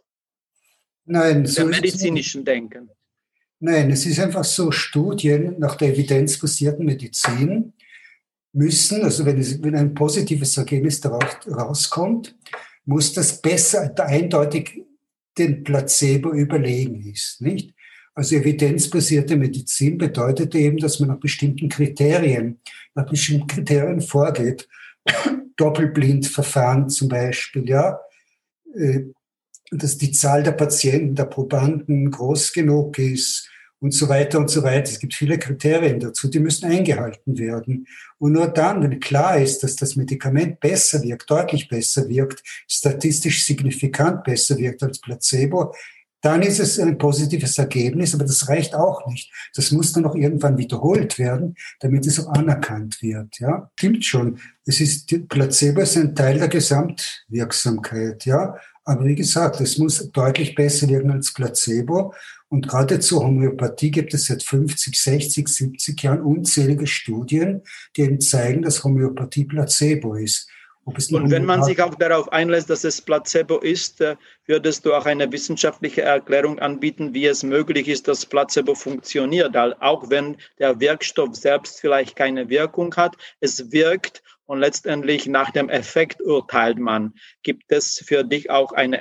Nein, 1.03 1.45
so 1.45 1.63
dem 1.63 1.71
medizinischen 1.71 2.45
Denken. 2.45 2.89
Nein, 3.61 3.91
es 3.91 4.05
ist 4.05 4.19
einfach 4.19 4.45
so, 4.45 4.71
Studien 4.71 5.59
nach 5.59 5.75
der 5.75 5.89
evidenzbasierten 5.89 6.85
Medizin 6.85 7.73
müssen, 8.53 9.03
also 9.03 9.25
wenn, 9.25 9.37
es, 9.37 9.61
wenn 9.61 9.75
ein 9.75 9.93
positives 9.93 10.57
Ergebnis 10.57 11.01
daraus 11.01 11.25
rauskommt, 11.45 12.37
muss 12.85 13.11
das 13.13 13.41
besser, 13.41 13.93
eindeutig 13.99 14.85
den 15.37 15.63
Placebo 15.63 16.31
überlegen 16.31 17.05
ist, 17.05 17.41
nicht? 17.41 17.73
Also 18.15 18.35
evidenzbasierte 18.35 19.35
Medizin 19.35 19.97
bedeutet 19.97 20.55
eben, 20.55 20.77
dass 20.77 20.99
man 20.99 21.09
nach 21.09 21.19
bestimmten 21.19 21.69
Kriterien, 21.69 22.59
nach 22.95 23.09
bestimmten 23.09 23.47
Kriterien 23.47 24.01
vorgeht. 24.01 24.67
Doppelblindverfahren 25.57 26.89
zum 26.89 27.09
Beispiel, 27.09 27.69
ja, 27.69 27.99
äh, 28.73 29.01
dass 29.71 29.97
die 29.97 30.11
Zahl 30.11 30.43
der 30.43 30.53
Patienten, 30.53 31.15
der 31.15 31.25
Probanden 31.25 32.09
groß 32.09 32.53
genug 32.53 32.97
ist 32.97 33.48
und 33.79 33.93
so 33.93 34.09
weiter 34.09 34.39
und 34.39 34.49
so 34.49 34.63
weiter. 34.63 34.89
Es 34.89 34.99
gibt 34.99 35.13
viele 35.13 35.37
Kriterien 35.37 35.99
dazu, 35.99 36.27
die 36.27 36.39
müssen 36.39 36.69
eingehalten 36.69 37.37
werden. 37.37 37.87
Und 38.17 38.33
nur 38.33 38.47
dann, 38.47 38.83
wenn 38.83 38.99
klar 38.99 39.39
ist, 39.39 39.63
dass 39.63 39.75
das 39.75 39.95
Medikament 39.95 40.59
besser 40.59 41.01
wirkt, 41.03 41.29
deutlich 41.29 41.67
besser 41.67 42.07
wirkt, 42.09 42.43
statistisch 42.67 43.45
signifikant 43.45 44.23
besser 44.23 44.57
wirkt 44.57 44.83
als 44.83 44.99
Placebo, 44.99 45.73
dann 46.21 46.41
ist 46.41 46.59
es 46.59 46.77
ein 46.79 46.97
positives 46.97 47.57
Ergebnis, 47.57 48.13
aber 48.13 48.25
das 48.25 48.49
reicht 48.49 48.75
auch 48.75 49.07
nicht. 49.07 49.31
Das 49.55 49.71
muss 49.71 49.93
dann 49.93 50.05
auch 50.05 50.15
irgendwann 50.15 50.57
wiederholt 50.57 51.17
werden, 51.17 51.55
damit 51.79 52.05
es 52.05 52.19
auch 52.19 52.33
anerkannt 52.33 53.01
wird. 53.01 53.39
Ja, 53.39 53.71
stimmt 53.77 54.03
schon. 54.03 54.39
Es 54.65 54.81
ist 54.81 55.07
Placebo 55.29 55.81
ist 55.81 55.95
ein 55.95 56.13
Teil 56.15 56.37
der 56.37 56.49
Gesamtwirksamkeit. 56.49 58.25
Ja, 58.25 58.57
aber 58.83 59.05
wie 59.05 59.15
gesagt, 59.15 59.61
es 59.61 59.77
muss 59.77 60.11
deutlich 60.11 60.55
besser 60.55 60.89
wirken 60.89 61.11
als 61.11 61.33
Placebo. 61.33 62.13
Und 62.49 62.67
gerade 62.67 62.99
zur 62.99 63.23
Homöopathie 63.23 63.91
gibt 63.91 64.13
es 64.13 64.25
seit 64.25 64.41
50, 64.41 64.99
60, 64.99 65.47
70 65.47 66.01
Jahren 66.01 66.21
unzählige 66.21 66.87
Studien, 66.87 67.61
die 67.95 68.01
eben 68.01 68.19
zeigen, 68.19 68.63
dass 68.63 68.83
Homöopathie 68.83 69.45
Placebo 69.45 70.15
ist. 70.15 70.49
Und 70.85 71.29
wenn 71.29 71.45
man 71.45 71.63
sich 71.63 71.81
auch 71.81 71.93
darauf 71.95 72.31
einlässt, 72.31 72.69
dass 72.69 72.83
es 72.83 73.01
Placebo 73.01 73.57
ist, 73.57 74.01
äh, 74.01 74.15
würdest 74.47 74.85
du 74.85 74.93
auch 74.93 75.05
eine 75.05 75.31
wissenschaftliche 75.31 76.01
Erklärung 76.01 76.57
anbieten, 76.57 77.13
wie 77.13 77.27
es 77.27 77.43
möglich 77.43 77.87
ist, 77.87 78.07
dass 78.07 78.25
Placebo 78.25 78.73
funktioniert. 78.73 79.55
Auch 79.55 80.09
wenn 80.09 80.37
der 80.57 80.79
Wirkstoff 80.79 81.35
selbst 81.35 81.79
vielleicht 81.79 82.15
keine 82.15 82.49
Wirkung 82.49 82.95
hat, 82.95 83.15
es 83.39 83.71
wirkt 83.71 84.23
und 84.49 84.59
letztendlich 84.59 85.27
nach 85.27 85.51
dem 85.51 85.69
Effekt 85.69 86.23
urteilt 86.23 86.79
man. 86.79 87.13
Gibt 87.43 87.71
es 87.71 88.03
für 88.03 88.23
dich 88.23 88.49
auch 88.49 88.71
eine 88.71 88.97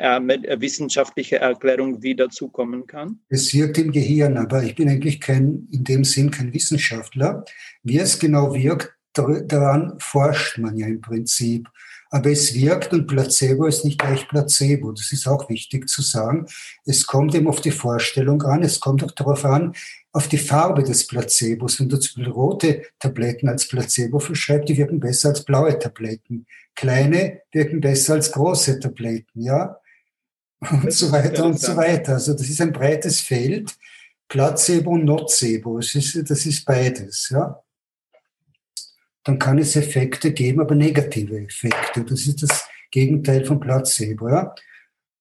wissenschaftliche 0.61 1.39
Erklärung, 1.39 2.03
wie 2.03 2.15
dazu 2.15 2.49
kommen 2.49 2.87
kann? 2.87 3.21
Es 3.31 3.55
wirkt 3.55 3.79
im 3.79 3.91
Gehirn, 3.91 4.37
aber 4.37 4.63
ich 4.63 4.75
bin 4.75 4.91
eigentlich 4.91 5.23
kein, 5.23 5.67
in 5.73 5.85
dem 5.85 6.05
Sinn 6.05 6.31
kein 6.31 6.53
Wissenschaftler. 6.53 7.47
Wie 7.83 7.99
es 7.99 8.19
genau 8.19 8.55
wirkt, 8.55 8.93
daran 9.15 9.95
forscht 10.01 10.59
man 10.59 10.77
ja 10.77 10.87
im 10.87 11.01
Prinzip. 11.01 11.67
Aber 12.11 12.31
es 12.31 12.55
wirkt 12.55 12.93
und 12.93 13.07
Placebo 13.07 13.67
ist 13.67 13.87
nicht 13.87 13.99
gleich 13.99 14.29
Placebo. 14.29 14.93
Das 14.93 15.13
ist 15.13 15.27
auch 15.27 15.49
wichtig 15.49 15.89
zu 15.89 16.03
sagen. 16.03 16.45
Es 16.85 17.07
kommt 17.07 17.35
eben 17.35 17.49
auf 17.49 17.63
die 17.63 17.71
Vorstellung 17.71 18.43
an. 18.43 18.63
Es 18.63 18.81
kommt 18.81 19.03
auch 19.03 19.13
darauf 19.13 19.47
an, 19.47 19.75
auf 20.19 20.29
die 20.29 20.39
Farbe 20.39 20.83
des 20.83 21.07
Placebos. 21.07 21.81
Wenn 21.81 21.89
du 21.89 21.97
zum 21.97 22.23
Beispiel 22.23 22.33
rote 22.33 22.83
Tabletten 22.99 23.49
als 23.49 23.67
Placebo 23.67 24.19
verschreibst, 24.19 24.69
die 24.69 24.77
wirken 24.77 25.01
besser 25.01 25.31
als 25.31 25.45
blaue 25.45 25.79
Tabletten. 25.79 26.47
Kleine 26.75 27.43
wirken 27.53 27.81
besser 27.81 28.15
als 28.15 28.31
große 28.31 28.79
Tabletten, 28.79 29.43
ja. 29.43 29.81
Und 30.61 30.93
so 30.93 31.11
weiter 31.13 31.45
und 31.47 31.59
so 31.59 31.77
weiter. 31.77 32.15
Also 32.15 32.35
das 32.35 32.49
ist 32.49 32.61
ein 32.61 32.73
breites 32.73 33.21
Feld. 33.21 33.75
Placebo 34.29 34.91
und 34.91 35.05
Nocebo. 35.05 35.79
Das 35.79 35.95
ist, 35.95 36.31
das 36.31 36.45
ist 36.45 36.65
beides, 36.65 37.31
ja 37.31 37.63
dann 39.29 39.39
kann 39.39 39.59
es 39.59 39.77
Effekte 39.77 40.33
geben, 40.33 40.61
aber 40.61 40.75
negative 40.75 41.39
Effekte. 41.39 42.03
Das 42.03 42.27
ist 42.27 42.43
das 42.43 42.67
Gegenteil 42.91 43.45
von 43.45 43.61
Placebo. 43.61 44.31
Ja? 44.31 44.55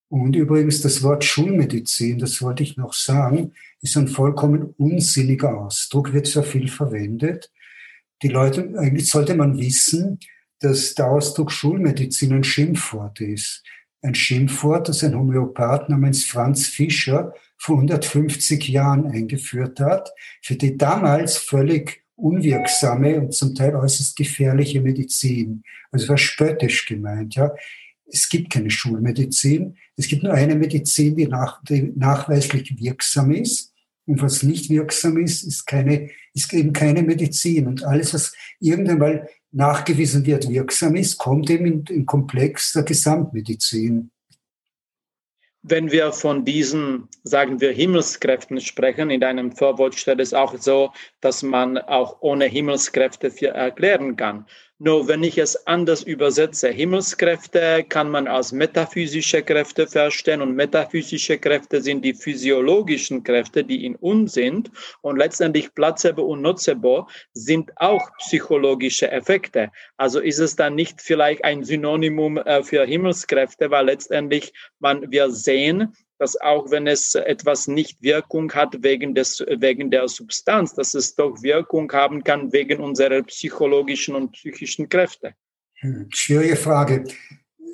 Und 0.10 0.36
übrigens 0.36 0.82
das 0.82 1.04
Wort 1.04 1.24
Schulmedizin, 1.24 2.18
das 2.18 2.42
wollte 2.42 2.64
ich 2.64 2.78
noch 2.78 2.94
sagen, 2.94 3.54
ist 3.82 3.98
ein 3.98 4.08
vollkommen 4.08 4.74
unsinniger 4.78 5.58
Ausdruck, 5.58 6.14
wird 6.14 6.28
sehr 6.28 6.44
viel 6.44 6.70
verwendet. 6.70 7.52
Die 8.24 8.30
Leute, 8.30 8.74
eigentlich 8.78 9.10
sollte 9.10 9.36
man 9.36 9.60
wissen, 9.60 10.20
dass 10.60 10.96
der 10.96 11.08
Ausdruck 11.08 11.52
Schulmedizin 11.52 12.34
ein 12.34 12.44
Schimpfwort 12.44 13.22
ist. 13.22 13.64
Ein 14.02 14.16
Schimpfwort, 14.16 14.88
das 14.88 15.04
ein 15.04 15.16
Homöopath 15.16 15.90
namens 15.90 16.24
Franz 16.24 16.68
Fischer 16.68 17.34
vor 17.58 17.76
150 17.76 18.68
Jahren 18.70 19.08
eingeführt 19.08 19.80
hat, 19.80 20.12
für 20.42 20.56
die 20.56 20.78
damals 20.78 21.38
völlig 21.38 22.04
unwirksame 22.16 23.20
und 23.20 23.34
zum 23.34 23.54
Teil 23.54 23.76
äußerst 23.76 24.16
gefährliche 24.16 24.82
Medizin. 24.82 25.64
Also 25.92 26.10
war 26.10 26.18
spöttisch 26.18 26.86
gemeint, 26.86 27.36
ja. 27.36 27.54
Es 28.10 28.30
gibt 28.30 28.52
keine 28.52 28.70
Schulmedizin. 28.70 29.78
Es 29.96 30.08
gibt 30.08 30.24
nur 30.24 30.34
eine 30.34 30.56
Medizin, 30.56 31.16
die, 31.16 31.28
nach, 31.28 31.62
die 31.64 31.94
nachweislich 31.96 32.80
wirksam 32.80 33.32
ist. 33.32 33.74
Und 34.06 34.22
was 34.22 34.42
nicht 34.42 34.70
wirksam 34.70 35.18
ist, 35.18 35.44
ist 35.44 35.68
keine, 35.68 36.10
ist 36.34 36.54
eben 36.54 36.72
keine 36.72 37.04
Medizin. 37.04 37.68
Und 37.68 37.84
alles, 37.84 38.14
was 38.14 38.34
irgendwann 38.60 39.00
mal 39.00 39.30
nachgewiesen 39.52 40.26
wird, 40.26 40.50
wirksam 40.50 40.96
ist, 40.96 41.18
kommt 41.18 41.50
eben 41.50 41.66
in 41.66 41.84
den 41.84 42.06
Komplex 42.06 42.72
der 42.72 42.84
Gesamtmedizin. 42.84 44.12
Wenn 45.64 45.92
wir 45.92 46.14
von 46.14 46.46
diesen, 46.46 47.10
sagen 47.24 47.60
wir, 47.60 47.74
Himmelskräften 47.74 48.62
sprechen, 48.62 49.10
in 49.10 49.20
deinem 49.20 49.52
Vorwort 49.52 49.96
steht 49.96 50.22
es 50.22 50.34
auch 50.34 50.58
so, 50.58 50.94
dass 51.20 51.44
man 51.44 51.78
auch 51.78 52.22
ohne 52.22 52.46
Himmelskräfte 52.46 53.30
viel 53.30 53.50
erklären 53.50 54.16
kann. 54.16 54.46
Nur 54.80 55.08
wenn 55.08 55.24
ich 55.24 55.40
es 55.40 55.66
anders 55.66 56.04
übersetze, 56.04 56.70
Himmelskräfte 56.70 57.84
kann 57.90 58.12
man 58.12 58.28
als 58.28 58.52
metaphysische 58.52 59.42
Kräfte 59.42 59.88
verstehen 59.88 60.40
und 60.40 60.56
metaphysische 60.56 61.40
Kräfte 61.40 61.82
sind 61.82 62.06
die 62.06 62.14
physiologischen 62.14 63.24
Kräfte, 63.24 63.64
die 63.64 63.86
in 63.86 63.96
uns 63.96 64.34
sind 64.34 64.70
und 65.02 65.18
letztendlich 65.18 65.74
Placebo 65.74 66.22
und 66.22 66.44
Nocebo 66.44 67.08
sind 67.34 67.72
auch 67.78 68.08
psychologische 68.20 69.10
Effekte. 69.10 69.72
Also 69.98 70.20
ist 70.20 70.38
es 70.38 70.56
dann 70.56 70.76
nicht 70.76 71.02
vielleicht 71.02 71.44
ein 71.44 71.64
Synonymum 71.64 72.38
äh, 72.38 72.62
für 72.62 72.86
Himmelskräfte, 72.86 73.72
weil 73.72 73.88
letztendlich 73.88 74.54
man, 74.78 75.10
wir 75.10 75.32
sehen, 75.32 75.96
dass 76.20 76.40
auch 76.40 76.72
wenn 76.72 76.88
es 76.88 77.16
etwas 77.16 77.68
nicht 77.68 78.02
Wirkung 78.02 78.52
hat 78.54 78.84
wegen, 78.84 79.14
des, 79.14 79.44
wegen 79.60 79.92
der 79.92 80.08
Substanz, 80.08 80.74
dass 80.74 80.94
es 80.94 81.16
doch 81.16 81.42
Wirkung 81.44 81.92
haben 81.92 82.24
kann 82.24 82.52
wegen 82.52 82.80
unserer 82.80 83.22
psychologischen 83.24 84.16
und 84.16 84.32
psychischen 84.32 84.90
Kräfte? 84.90 85.34
Hm, 85.76 86.08
schwierige 86.10 86.56
Frage. 86.56 87.04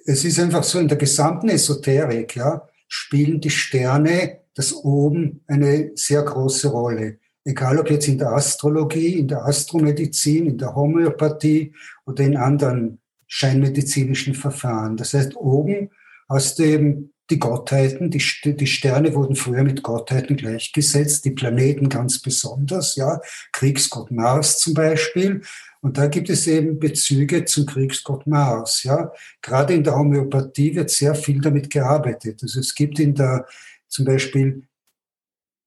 Es 0.05 0.25
ist 0.25 0.39
einfach 0.39 0.63
so, 0.63 0.79
in 0.79 0.87
der 0.87 0.97
gesamten 0.97 1.49
Esoterik 1.49 2.35
ja, 2.35 2.67
spielen 2.87 3.39
die 3.39 3.49
Sterne, 3.49 4.41
das 4.55 4.73
Oben, 4.73 5.43
eine 5.47 5.91
sehr 5.95 6.21
große 6.21 6.67
Rolle. 6.67 7.19
Egal 7.45 7.79
ob 7.79 7.89
jetzt 7.89 8.07
in 8.07 8.17
der 8.17 8.31
Astrologie, 8.31 9.19
in 9.19 9.27
der 9.27 9.45
Astromedizin, 9.45 10.47
in 10.47 10.57
der 10.57 10.75
Homöopathie 10.75 11.73
oder 12.05 12.23
in 12.23 12.37
anderen 12.37 13.01
scheinmedizinischen 13.27 14.35
Verfahren. 14.35 14.95
Das 14.95 15.13
heißt, 15.13 15.35
oben 15.35 15.89
hast 16.29 16.59
du 16.59 16.63
eben 16.63 17.12
die 17.29 17.39
Gottheiten, 17.39 18.11
die, 18.11 18.21
die 18.43 18.67
Sterne 18.67 19.13
wurden 19.15 19.35
früher 19.35 19.63
mit 19.63 19.81
Gottheiten 19.81 20.35
gleichgesetzt, 20.35 21.23
die 21.25 21.31
Planeten 21.31 21.89
ganz 21.89 22.19
besonders, 22.19 22.95
ja, 22.95 23.21
Kriegsgott 23.53 24.11
Mars 24.11 24.59
zum 24.59 24.73
Beispiel. 24.73 25.41
Und 25.81 25.97
da 25.97 26.07
gibt 26.07 26.29
es 26.29 26.47
eben 26.47 26.79
Bezüge 26.79 27.45
zum 27.45 27.65
Kriegsgott 27.65 28.27
Mars, 28.27 28.83
ja. 28.83 29.11
Gerade 29.41 29.73
in 29.73 29.83
der 29.83 29.95
Homöopathie 29.95 30.75
wird 30.75 30.89
sehr 30.89 31.15
viel 31.15 31.41
damit 31.41 31.69
gearbeitet. 31.69 32.41
Also 32.43 32.59
es 32.59 32.75
gibt 32.75 32.99
in 32.99 33.15
der, 33.15 33.45
zum 33.87 34.05
Beispiel 34.05 34.67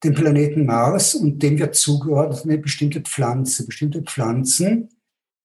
den 0.05 0.15
Planeten 0.15 0.67
Mars 0.67 1.15
und 1.15 1.43
dem 1.43 1.59
wird 1.59 1.75
zugeordnet 1.75 2.45
eine 2.45 2.59
bestimmte 2.59 3.01
Pflanze, 3.01 3.67
bestimmte 3.67 4.03
Pflanzen 4.03 4.91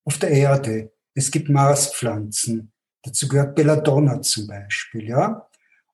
auf 0.04 0.18
der 0.18 0.30
Erde. 0.30 0.92
Es 1.14 1.30
gibt 1.30 1.48
Marspflanzen. 1.48 2.70
Dazu 3.02 3.28
gehört 3.28 3.54
Belladonna 3.54 4.20
zum 4.20 4.46
Beispiel, 4.46 5.08
ja. 5.08 5.48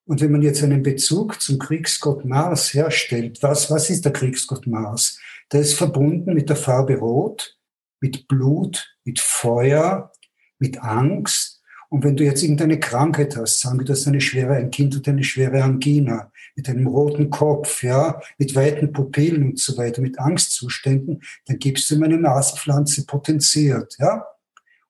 Und 0.08 0.22
wenn 0.22 0.32
man 0.32 0.40
jetzt 0.40 0.62
einen 0.62 0.82
Bezug 0.82 1.38
zum 1.42 1.58
Kriegsgott 1.58 2.24
Mars 2.24 2.72
herstellt, 2.72 3.42
was, 3.42 3.70
was 3.70 3.90
ist 3.90 4.06
der 4.06 4.12
Kriegsgott 4.14 4.66
Mars? 4.66 5.20
Der 5.52 5.60
ist 5.60 5.74
verbunden 5.74 6.32
mit 6.32 6.48
der 6.48 6.56
Farbe 6.56 6.96
Rot, 6.96 7.58
mit 8.00 8.26
Blut, 8.26 8.96
mit 9.04 9.20
Feuer, 9.20 10.10
mit 10.58 10.82
Angst. 10.82 11.62
Und 11.90 12.04
wenn 12.04 12.16
du 12.16 12.24
jetzt 12.24 12.42
irgendeine 12.42 12.80
Krankheit 12.80 13.36
hast, 13.36 13.60
sagen 13.60 13.80
wir, 13.80 13.84
du 13.84 13.92
hast 13.92 14.08
eine 14.08 14.22
schwere, 14.22 14.54
ein 14.54 14.70
Kind 14.70 14.96
hat 14.96 15.08
eine 15.08 15.24
schwere 15.24 15.62
Angina, 15.62 16.32
mit 16.56 16.70
einem 16.70 16.86
roten 16.86 17.28
Kopf, 17.28 17.82
ja, 17.82 18.18
mit 18.38 18.54
weiten 18.54 18.92
Pupillen 18.94 19.50
und 19.50 19.58
so 19.58 19.76
weiter, 19.76 20.00
mit 20.00 20.18
Angstzuständen, 20.18 21.22
dann 21.44 21.58
gibst 21.58 21.90
du 21.90 21.96
ihm 21.96 22.02
eine 22.02 22.16
Maßpflanze 22.16 23.04
potenziert, 23.04 23.96
ja. 23.98 24.24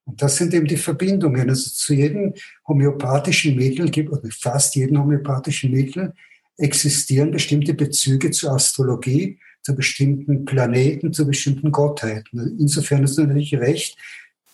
Und 0.09 0.23
das 0.23 0.37
sind 0.37 0.55
eben 0.55 0.67
die 0.67 0.79
Verbindungen. 0.79 1.51
Also 1.51 1.71
zu 1.71 1.93
jedem 1.93 2.33
homöopathischen 2.67 3.55
Mittel, 3.55 3.91
oder 4.09 4.31
fast 4.31 4.75
jedem 4.75 4.99
homöopathischen 4.99 5.71
Mittel, 5.71 6.15
existieren 6.57 7.31
bestimmte 7.31 7.75
Bezüge 7.75 8.31
zur 8.31 8.53
Astrologie, 8.53 9.39
zu 9.63 9.77
bestimmten 9.77 10.47
Planeten, 10.47 11.13
zu 11.13 11.27
bestimmten 11.27 11.71
Gottheiten. 11.71 12.57
Insofern 12.59 13.05
ist 13.05 13.19
natürlich 13.19 13.55
recht, 13.55 13.99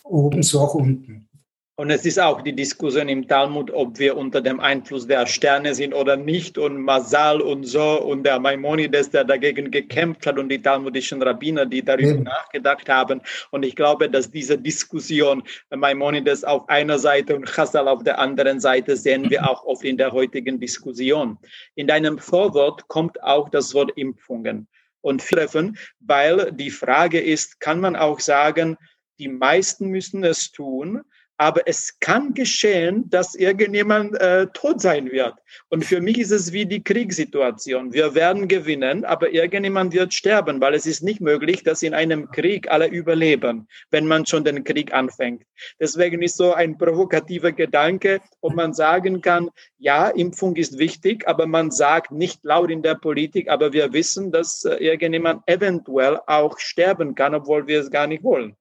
oben 0.03 0.43
so 0.43 0.61
auch 0.61 0.75
unten. 0.75 1.29
Und 1.77 1.91
es 1.91 2.07
ist 2.07 2.21
auch 2.21 2.41
die 2.43 2.55
Diskussion 2.55 3.09
im 3.09 3.27
Talmud, 3.27 3.73
ob 3.73 3.99
wir 3.99 4.17
unter 4.17 4.41
dem 4.41 4.61
Einfluss 4.61 5.09
der 5.09 5.27
Sterne 5.27 5.75
sind 5.75 5.93
oder 5.93 6.17
nicht 6.17 6.57
und 6.57 6.81
Masal 6.81 7.41
und 7.41 7.65
so 7.65 8.01
und 8.01 8.23
der 8.23 8.39
Maimonides, 8.39 9.11
der 9.11 9.25
dagegen 9.25 9.73
gekämpft 9.73 10.25
hat 10.25 10.39
und 10.39 10.51
die 10.51 10.63
talmudischen 10.63 11.21
Rabbiner, 11.21 11.67
die 11.67 11.85
darüber 11.85 12.15
ja. 12.15 12.21
nachgedacht 12.21 12.89
haben. 12.89 13.21
Und 13.51 13.65
ich 13.65 13.75
glaube, 13.75 14.09
dass 14.09 14.31
diese 14.31 14.57
Diskussion 14.57 15.43
Maimonides 15.75 16.45
auf 16.45 16.69
einer 16.69 16.97
Seite 17.01 17.35
und 17.35 17.47
Chasal 17.47 17.89
auf 17.89 18.05
der 18.05 18.21
anderen 18.21 18.61
Seite 18.61 18.97
sehen 18.97 19.29
wir 19.29 19.51
auch 19.51 19.65
oft 19.65 19.83
in 19.83 19.97
der 19.97 20.13
heutigen 20.13 20.61
Diskussion. 20.61 21.39
In 21.75 21.89
deinem 21.89 22.19
Vorwort 22.19 22.87
kommt 22.87 23.21
auch 23.25 23.49
das 23.49 23.75
Wort 23.75 23.91
Impfungen 23.97 24.69
und 25.01 25.29
treffen, 25.29 25.77
weil 25.99 26.53
die 26.53 26.71
Frage 26.71 27.21
ist, 27.21 27.59
kann 27.59 27.81
man 27.81 27.97
auch 27.97 28.21
sagen, 28.21 28.77
die 29.19 29.29
meisten 29.29 29.89
müssen 29.89 30.23
es 30.23 30.53
tun, 30.53 31.03
aber 31.37 31.63
es 31.67 31.99
kann 32.01 32.35
geschehen, 32.35 33.11
dass 33.11 33.35
irgendjemand 33.35 34.21
äh, 34.21 34.47
tot 34.53 34.81
sein 34.81 35.11
wird. 35.11 35.35
Und 35.69 35.85
für 35.85 36.01
mich 36.01 36.19
ist 36.19 36.31
es 36.31 36.53
wie 36.53 36.67
die 36.67 36.83
Kriegssituation. 36.83 37.93
Wir 37.93 38.15
werden 38.15 38.47
gewinnen, 38.47 39.05
aber 39.05 39.33
irgendjemand 39.33 39.93
wird 39.93 40.15
sterben, 40.15 40.61
weil 40.61 40.75
es 40.75 40.87
ist 40.87 41.03
nicht 41.03 41.21
möglich, 41.21 41.65
dass 41.65 41.83
in 41.83 41.95
einem 41.95 42.31
Krieg 42.31 42.71
alle 42.71 42.87
überleben, 42.87 43.67
wenn 43.91 44.07
man 44.07 44.27
schon 44.27 44.45
den 44.45 44.63
Krieg 44.65 44.93
anfängt. 44.93 45.43
Deswegen 45.81 46.23
ist 46.23 46.37
so 46.37 46.53
ein 46.53 46.79
provokativer 46.79 47.53
Gedanke, 47.53 48.21
ob 48.41 48.55
man 48.55 48.73
sagen 48.73 49.21
kann, 49.21 49.51
ja, 49.79 50.09
Impfung 50.09 50.57
ist 50.57 50.79
wichtig, 50.79 51.27
aber 51.27 51.47
man 51.47 51.71
sagt 51.71 52.13
nicht 52.13 52.45
laut 52.45 52.71
in 52.71 52.83
der 52.83 52.95
Politik, 52.95 53.49
aber 53.49 53.73
wir 53.73 53.93
wissen, 53.93 54.31
dass 54.31 54.65
äh, 54.65 54.77
irgendjemand 54.77 55.43
eventuell 55.47 56.21
auch 56.27 56.59
sterben 56.59 57.15
kann, 57.15 57.35
obwohl 57.35 57.67
wir 57.67 57.81
es 57.81 57.91
gar 57.91 58.07
nicht 58.07 58.23
wollen. 58.23 58.57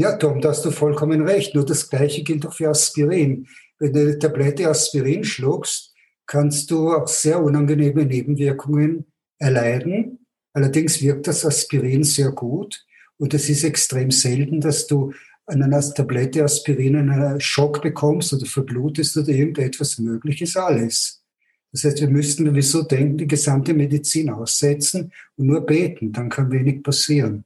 Ja, 0.00 0.14
Tom, 0.14 0.40
da 0.40 0.50
hast 0.50 0.64
du 0.64 0.70
vollkommen 0.70 1.26
recht. 1.26 1.56
Nur 1.56 1.66
das 1.66 1.90
Gleiche 1.90 2.22
gilt 2.22 2.46
auch 2.46 2.52
für 2.52 2.68
Aspirin. 2.68 3.48
Wenn 3.80 3.92
du 3.92 4.00
eine 4.02 4.16
Tablette 4.16 4.68
Aspirin 4.68 5.24
schluckst, 5.24 5.92
kannst 6.24 6.70
du 6.70 6.92
auch 6.92 7.08
sehr 7.08 7.42
unangenehme 7.42 8.06
Nebenwirkungen 8.06 9.06
erleiden. 9.40 10.24
Allerdings 10.52 11.02
wirkt 11.02 11.26
das 11.26 11.44
Aspirin 11.44 12.04
sehr 12.04 12.30
gut 12.30 12.86
und 13.16 13.34
es 13.34 13.48
ist 13.48 13.64
extrem 13.64 14.12
selten, 14.12 14.60
dass 14.60 14.86
du 14.86 15.12
an 15.46 15.64
einer 15.64 15.80
Tablette 15.80 16.44
Aspirin 16.44 16.94
einen 16.94 17.40
Schock 17.40 17.82
bekommst 17.82 18.32
oder 18.32 18.46
verblutest 18.46 19.16
oder 19.16 19.30
irgendetwas 19.30 19.98
möglich 19.98 20.40
ist 20.42 20.56
alles. 20.56 21.24
Das 21.72 21.82
heißt, 21.82 22.00
wir 22.00 22.08
müssten 22.08 22.46
sowieso 22.46 22.82
denken, 22.82 23.18
die 23.18 23.26
gesamte 23.26 23.74
Medizin 23.74 24.30
aussetzen 24.30 25.12
und 25.34 25.46
nur 25.46 25.66
beten, 25.66 26.12
dann 26.12 26.28
kann 26.28 26.52
wenig 26.52 26.84
passieren. 26.84 27.44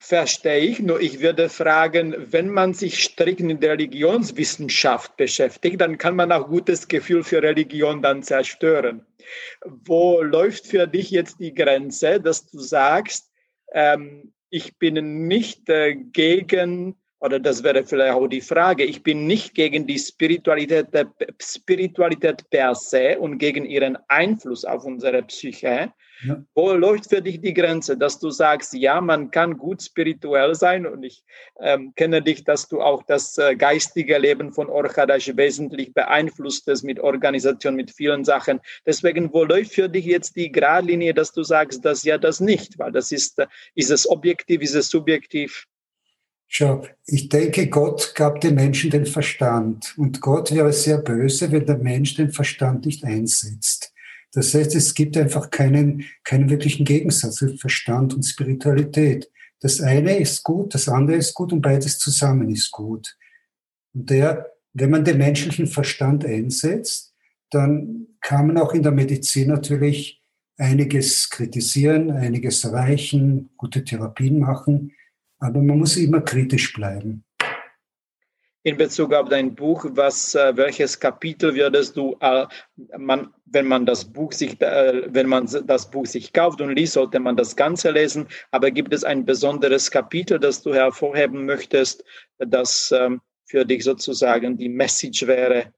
Verstehe 0.00 0.60
ich, 0.60 0.78
nur 0.78 1.00
ich 1.00 1.20
würde 1.20 1.48
fragen, 1.48 2.14
wenn 2.30 2.48
man 2.50 2.72
sich 2.72 3.02
strikt 3.02 3.40
in 3.40 3.58
der 3.58 3.72
Religionswissenschaft 3.72 5.16
beschäftigt, 5.16 5.80
dann 5.80 5.98
kann 5.98 6.14
man 6.14 6.30
auch 6.30 6.46
gutes 6.46 6.86
Gefühl 6.86 7.24
für 7.24 7.42
Religion 7.42 8.00
dann 8.00 8.22
zerstören. 8.22 9.04
Wo 9.64 10.22
läuft 10.22 10.68
für 10.68 10.86
dich 10.86 11.10
jetzt 11.10 11.40
die 11.40 11.52
Grenze, 11.52 12.20
dass 12.20 12.46
du 12.46 12.60
sagst, 12.60 13.32
ähm, 13.72 14.32
ich 14.50 14.78
bin 14.78 15.26
nicht 15.26 15.68
äh, 15.68 15.96
gegen, 15.96 16.96
oder 17.18 17.40
das 17.40 17.64
wäre 17.64 17.84
vielleicht 17.84 18.14
auch 18.14 18.28
die 18.28 18.40
Frage, 18.40 18.84
ich 18.84 19.02
bin 19.02 19.26
nicht 19.26 19.54
gegen 19.54 19.88
die 19.88 19.98
Spiritualität, 19.98 20.94
äh, 20.94 21.06
Spiritualität 21.42 22.48
per 22.50 22.76
se 22.76 23.18
und 23.18 23.38
gegen 23.38 23.64
ihren 23.66 23.98
Einfluss 24.06 24.64
auf 24.64 24.84
unsere 24.84 25.24
Psyche, 25.24 25.92
ja. 26.24 26.42
Wo 26.54 26.72
läuft 26.72 27.08
für 27.10 27.22
dich 27.22 27.40
die 27.40 27.54
Grenze, 27.54 27.96
dass 27.96 28.18
du 28.18 28.30
sagst, 28.30 28.74
ja, 28.74 29.00
man 29.00 29.30
kann 29.30 29.56
gut 29.56 29.82
spirituell 29.82 30.54
sein 30.54 30.86
und 30.86 31.04
ich 31.04 31.22
ähm, 31.60 31.92
kenne 31.94 32.22
dich, 32.22 32.44
dass 32.44 32.68
du 32.68 32.80
auch 32.80 33.04
das 33.04 33.38
äh, 33.38 33.54
geistige 33.54 34.18
Leben 34.18 34.52
von 34.52 34.68
Orchadash 34.68 35.36
wesentlich 35.36 35.94
beeinflusst 35.94 36.66
hast 36.66 36.82
mit 36.82 36.98
Organisation, 36.98 37.76
mit 37.76 37.92
vielen 37.92 38.24
Sachen. 38.24 38.60
Deswegen, 38.84 39.32
wo 39.32 39.44
läuft 39.44 39.74
für 39.74 39.88
dich 39.88 40.06
jetzt 40.06 40.34
die 40.34 40.50
Gradlinie, 40.50 41.14
dass 41.14 41.32
du 41.32 41.44
sagst, 41.44 41.84
dass 41.84 42.02
ja 42.02 42.18
das 42.18 42.40
nicht, 42.40 42.78
weil 42.78 42.90
das 42.90 43.12
ist, 43.12 43.38
äh, 43.38 43.46
ist 43.74 43.90
es 43.90 44.08
objektiv, 44.08 44.60
ist 44.60 44.74
es 44.74 44.88
subjektiv? 44.88 45.66
Schau, 46.50 46.82
ich 47.04 47.28
denke, 47.28 47.68
Gott 47.68 48.14
gab 48.14 48.40
dem 48.40 48.54
Menschen 48.54 48.90
den 48.90 49.04
Verstand 49.04 49.94
und 49.98 50.22
Gott 50.22 50.50
wäre 50.50 50.72
sehr 50.72 50.96
böse, 50.96 51.52
wenn 51.52 51.66
der 51.66 51.76
Mensch 51.76 52.14
den 52.14 52.32
Verstand 52.32 52.86
nicht 52.86 53.04
einsetzt. 53.04 53.92
Das 54.32 54.54
heißt, 54.54 54.74
es 54.74 54.94
gibt 54.94 55.16
einfach 55.16 55.50
keinen, 55.50 56.04
keinen 56.24 56.50
wirklichen 56.50 56.84
Gegensatz 56.84 57.36
zwischen 57.36 57.58
Verstand 57.58 58.14
und 58.14 58.22
Spiritualität. 58.22 59.30
Das 59.60 59.80
eine 59.80 60.18
ist 60.18 60.44
gut, 60.44 60.74
das 60.74 60.88
andere 60.88 61.16
ist 61.16 61.34
gut 61.34 61.52
und 61.52 61.62
beides 61.62 61.98
zusammen 61.98 62.50
ist 62.50 62.70
gut. 62.70 63.16
Und 63.94 64.10
der, 64.10 64.52
wenn 64.74 64.90
man 64.90 65.04
den 65.04 65.18
menschlichen 65.18 65.66
Verstand 65.66 66.24
einsetzt, 66.24 67.14
dann 67.50 68.06
kann 68.20 68.46
man 68.46 68.58
auch 68.58 68.74
in 68.74 68.82
der 68.82 68.92
Medizin 68.92 69.48
natürlich 69.48 70.22
einiges 70.58 71.30
kritisieren, 71.30 72.10
einiges 72.10 72.64
erreichen, 72.64 73.50
gute 73.56 73.84
Therapien 73.84 74.38
machen, 74.38 74.92
aber 75.38 75.62
man 75.62 75.78
muss 75.78 75.96
immer 75.96 76.20
kritisch 76.20 76.72
bleiben 76.72 77.24
in 78.64 78.76
Bezug 78.76 79.14
auf 79.14 79.28
dein 79.28 79.54
Buch, 79.54 79.86
was, 79.90 80.34
äh, 80.34 80.56
welches 80.56 80.98
Kapitel 80.98 81.54
würdest 81.54 81.96
du, 81.96 82.16
äh, 82.20 82.46
man, 82.98 83.28
wenn 83.46 83.66
man 83.66 83.86
das 83.86 84.04
Buch 84.04 84.32
sich, 84.32 84.60
äh, 84.60 85.02
wenn 85.08 85.28
man 85.28 85.48
das 85.66 85.90
Buch 85.90 86.06
sich 86.06 86.32
kauft 86.32 86.60
und 86.60 86.74
liest, 86.74 86.94
sollte 86.94 87.20
man 87.20 87.36
das 87.36 87.54
Ganze 87.54 87.90
lesen. 87.90 88.26
Aber 88.50 88.70
gibt 88.70 88.92
es 88.92 89.04
ein 89.04 89.24
besonderes 89.24 89.90
Kapitel, 89.90 90.38
das 90.38 90.62
du 90.62 90.74
hervorheben 90.74 91.46
möchtest, 91.46 92.04
das 92.38 92.92
ähm, 92.96 93.20
für 93.44 93.64
dich 93.64 93.84
sozusagen 93.84 94.56
die 94.56 94.68
Message 94.68 95.26
wäre? 95.26 95.72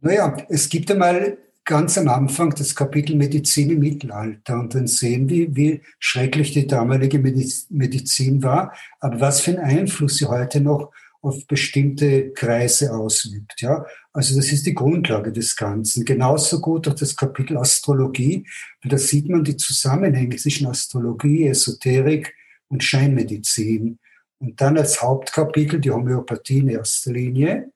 Naja, 0.00 0.36
es 0.48 0.68
gibt 0.68 0.90
einmal 0.90 1.38
ganz 1.64 1.96
am 1.96 2.08
Anfang 2.08 2.50
das 2.50 2.74
Kapitel 2.74 3.14
Medizin 3.14 3.70
im 3.70 3.78
Mittelalter 3.78 4.58
und 4.58 4.74
dann 4.74 4.88
sehen 4.88 5.28
wir, 5.28 5.54
wie 5.54 5.82
schrecklich 6.00 6.52
die 6.52 6.66
damalige 6.66 7.20
Medizin 7.20 8.42
war, 8.42 8.74
aber 8.98 9.20
was 9.20 9.40
für 9.42 9.52
einen 9.52 9.78
Einfluss 9.78 10.16
sie 10.16 10.26
heute 10.26 10.60
noch 10.60 10.90
auf 11.22 11.46
bestimmte 11.46 12.32
Kreise 12.32 12.92
ausübt. 12.92 13.60
Ja, 13.60 13.86
also 14.12 14.36
das 14.36 14.50
ist 14.50 14.66
die 14.66 14.74
Grundlage 14.74 15.32
des 15.32 15.54
Ganzen. 15.54 16.04
Genauso 16.04 16.60
gut 16.60 16.88
auch 16.88 16.94
das 16.94 17.16
Kapitel 17.16 17.56
Astrologie, 17.56 18.44
weil 18.82 18.90
da 18.90 18.98
sieht 18.98 19.28
man 19.28 19.44
die 19.44 19.56
Zusammenhänge 19.56 20.36
zwischen 20.36 20.66
Astrologie, 20.66 21.46
Esoterik 21.46 22.34
und 22.68 22.82
Scheinmedizin. 22.82 24.00
Und 24.40 24.60
dann 24.60 24.76
als 24.76 25.00
Hauptkapitel 25.00 25.80
die 25.80 25.92
Homöopathie 25.92 26.58
in 26.58 26.68
erster 26.68 27.12
Linie. 27.12 27.70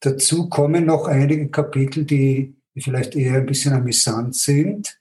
Dazu 0.00 0.50
kommen 0.50 0.84
noch 0.84 1.06
einige 1.06 1.48
Kapitel, 1.48 2.04
die, 2.04 2.54
vielleicht 2.76 3.16
eher 3.16 3.36
ein 3.36 3.46
bisschen 3.46 3.72
amüsant 3.72 4.36
sind. 4.36 4.98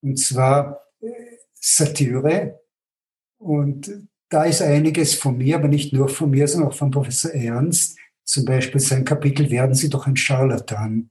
Und 0.00 0.18
zwar 0.18 0.80
äh, 1.02 1.08
Satire. 1.52 2.60
Und 3.36 4.08
da 4.28 4.44
ist 4.44 4.62
einiges 4.62 5.14
von 5.14 5.38
mir, 5.38 5.56
aber 5.56 5.68
nicht 5.68 5.92
nur 5.92 6.08
von 6.08 6.30
mir, 6.30 6.46
sondern 6.46 6.70
auch 6.70 6.76
von 6.76 6.90
Professor 6.90 7.32
Ernst. 7.32 7.98
Zum 8.24 8.44
Beispiel 8.44 8.80
sein 8.80 9.04
Kapitel 9.04 9.50
Werden 9.50 9.74
Sie 9.74 9.88
doch 9.88 10.06
ein 10.06 10.16
Scharlatan. 10.16 11.10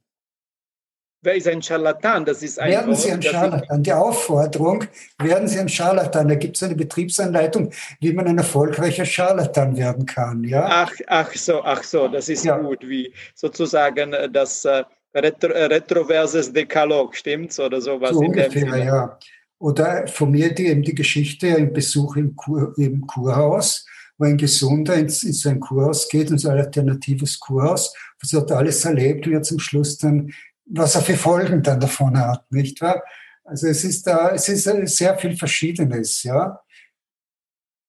Wer 1.23 1.35
ist 1.35 1.47
ein 1.47 1.63
Scharlatan? 1.63 2.25
Das 2.25 2.43
ist 2.43 2.59
ein 2.59 2.69
Werden 2.69 2.93
Sie 2.93 3.11
ein 3.11 3.21
Scharlatan. 3.21 3.81
Die 3.81 3.91
Aufforderung, 3.91 4.85
werden 5.17 5.47
Sie 5.47 5.59
ein 5.59 5.67
Scharlatan. 5.67 6.27
Da 6.27 6.35
gibt 6.35 6.57
es 6.57 6.63
eine 6.63 6.75
Betriebsanleitung, 6.75 7.71
wie 7.99 8.13
man 8.13 8.27
ein 8.27 8.37
erfolgreicher 8.37 9.03
Scharlatan 9.03 9.75
werden 9.75 10.05
kann. 10.05 10.43
Ja? 10.43 10.67
Ach, 10.69 10.93
ach 11.07 11.33
so, 11.33 11.63
ach 11.63 11.83
so, 11.83 12.07
das 12.07 12.29
ist 12.29 12.45
ja. 12.45 12.57
gut, 12.57 12.87
wie 12.87 13.11
sozusagen 13.33 14.13
das 14.31 14.63
äh, 14.65 14.83
Retro, 15.15 15.51
äh, 15.53 15.65
Retroverses 15.65 16.53
Dekalog, 16.53 17.15
stimmt's? 17.15 17.59
Oder 17.59 17.81
sowas. 17.81 18.11
So 18.11 18.19
ungefähr, 18.19 18.77
ja. 18.77 19.17
Oder 19.59 20.07
von 20.07 20.31
mir 20.31 20.53
die, 20.53 20.67
eben 20.67 20.83
die 20.83 20.95
Geschichte, 20.95 21.55
ein 21.55 21.73
Besuch 21.73 22.15
im, 22.15 22.35
Kur, 22.35 22.73
im 22.77 23.07
Kurhaus, 23.07 23.85
wo 24.17 24.25
ein 24.25 24.37
Gesunder 24.37 24.95
ins, 24.95 25.23
in 25.23 25.33
so 25.33 25.49
ein 25.49 25.59
Kurhaus 25.59 26.07
geht, 26.09 26.29
in 26.29 26.37
so 26.37 26.49
ein 26.49 26.57
alternatives 26.57 27.39
Kurhaus, 27.39 27.93
was 28.21 28.31
dort 28.31 28.51
alles 28.51 28.85
erlebt, 28.85 29.27
wie 29.27 29.33
er 29.33 29.41
zum 29.41 29.59
Schluss 29.59 29.97
dann, 29.97 30.33
was 30.65 30.95
er 30.95 31.01
für 31.01 31.15
Folgen 31.15 31.63
dann 31.63 31.79
davon 31.79 32.17
hat, 32.17 32.51
nicht 32.51 32.81
wahr? 32.81 33.03
Also 33.43 33.67
es 33.67 33.83
ist 33.83 34.05
da, 34.05 34.31
es 34.31 34.49
ist 34.49 34.63
sehr 34.97 35.17
viel 35.17 35.35
Verschiedenes, 35.37 36.23
ja. 36.23 36.59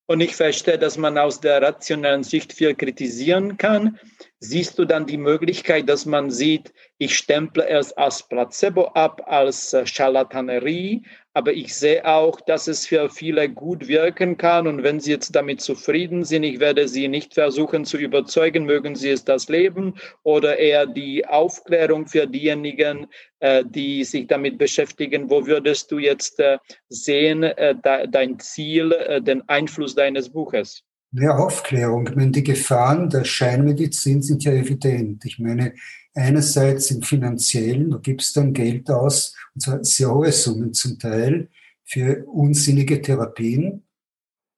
Und 0.07 0.21
ich 0.21 0.37
verstehe, 0.37 0.79
dass 0.79 0.97
man 0.97 1.19
aus 1.19 1.41
der 1.41 1.61
rationalen 1.61 2.23
Sicht 2.23 2.55
viel 2.55 2.75
kritisieren 2.75 3.59
kann. 3.59 3.99
Siehst 4.39 4.79
du 4.79 4.87
dann 4.87 5.07
die 5.07 5.19
Möglichkeit, 5.19 5.87
dass 5.87 6.07
man 6.07 6.31
sieht, 6.31 6.73
ich 6.99 7.17
stemple 7.17 7.69
es 7.69 7.93
als 7.93 8.25
Placebo 8.25 8.87
ab, 8.89 9.23
als 9.27 9.73
äh, 9.73 9.87
Charlatanerie, 9.87 11.03
aber 11.33 11.53
ich 11.53 11.73
sehe 11.73 12.05
auch, 12.05 12.41
dass 12.41 12.67
es 12.67 12.87
für 12.87 13.09
viele 13.09 13.49
gut 13.49 13.87
wirken 13.87 14.37
kann. 14.37 14.67
Und 14.67 14.83
wenn 14.83 14.99
Sie 14.99 15.13
jetzt 15.13 15.37
damit 15.37 15.61
zufrieden 15.61 16.25
sind, 16.25 16.43
ich 16.43 16.59
werde 16.59 16.89
Sie 16.89 17.07
nicht 17.07 17.35
versuchen 17.35 17.85
zu 17.85 17.97
überzeugen, 17.97 18.65
mögen 18.65 18.97
Sie 18.97 19.11
es 19.11 19.25
das 19.25 19.49
Leben 19.49 19.95
oder 20.25 20.59
eher 20.59 20.87
die 20.87 21.25
Aufklärung 21.25 22.09
für 22.09 22.27
diejenigen, 22.27 23.07
äh, 23.39 23.65
die 23.65 24.03
sich 24.03 24.27
damit 24.27 24.59
beschäftigen. 24.59 25.31
Wo 25.31 25.47
würdest 25.47 25.93
du 25.93 25.99
jetzt 25.99 26.41
äh, 26.41 26.59
sehen, 26.89 27.47
dein 27.83 28.39
Ziel, 28.41 29.21
den 29.23 29.49
Einfluss 29.49 29.95
deines 29.95 30.31
Buches? 30.31 30.83
Ja, 31.13 31.37
Aufklärung. 31.37 32.07
Ich 32.09 32.17
meine, 32.17 32.33
die 32.33 32.45
Gefahren 32.45 33.09
der 33.09 33.25
Scheinmedizin 33.25 34.21
sind 34.21 34.45
ja 34.45 34.53
evident. 34.53 35.25
Ich 35.25 35.39
meine, 35.39 35.73
einerseits 36.19 36.91
im 36.91 37.03
finanziellen, 37.03 37.91
du 37.91 38.01
gibst 38.01 38.37
dann 38.37 38.53
Geld 38.53 38.91
aus, 38.91 39.35
und 39.55 39.61
zwar 39.63 39.85
sehr 39.85 40.13
hohe 40.13 40.33
Summen 40.33 40.75
zum 40.75 40.99
Teil, 40.99 41.49
für 41.85 42.25
unsinnige 42.27 43.01
Therapien. 43.01 43.85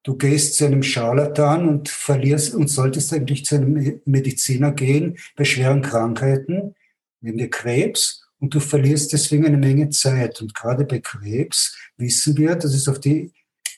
Du 0.03 0.17
gehst 0.17 0.57
zu 0.57 0.65
einem 0.65 0.83
Scharlatan 0.83 1.69
und 1.69 1.89
verlierst 1.89 2.55
und 2.55 2.69
solltest 2.69 3.13
eigentlich 3.13 3.45
zu 3.45 3.57
einem 3.57 4.01
Mediziner 4.05 4.73
gehen 4.73 5.17
bei 5.37 5.45
schweren 5.45 5.83
Krankheiten, 5.83 6.75
nehmen 7.21 7.39
wir 7.39 7.51
Krebs, 7.51 8.27
und 8.41 8.55
du 8.55 8.61
verlierst 8.61 9.13
deswegen 9.13 9.45
eine 9.45 9.59
Menge 9.59 9.91
Zeit. 9.91 10.41
Und 10.41 10.55
gerade 10.55 10.87
bei 10.87 10.99
Krebs 10.99 11.77
wissen 11.99 12.39
wir, 12.39 12.57
dass 12.57 12.73
es 12.73 12.89
auf 12.89 12.99
die, 12.99 13.33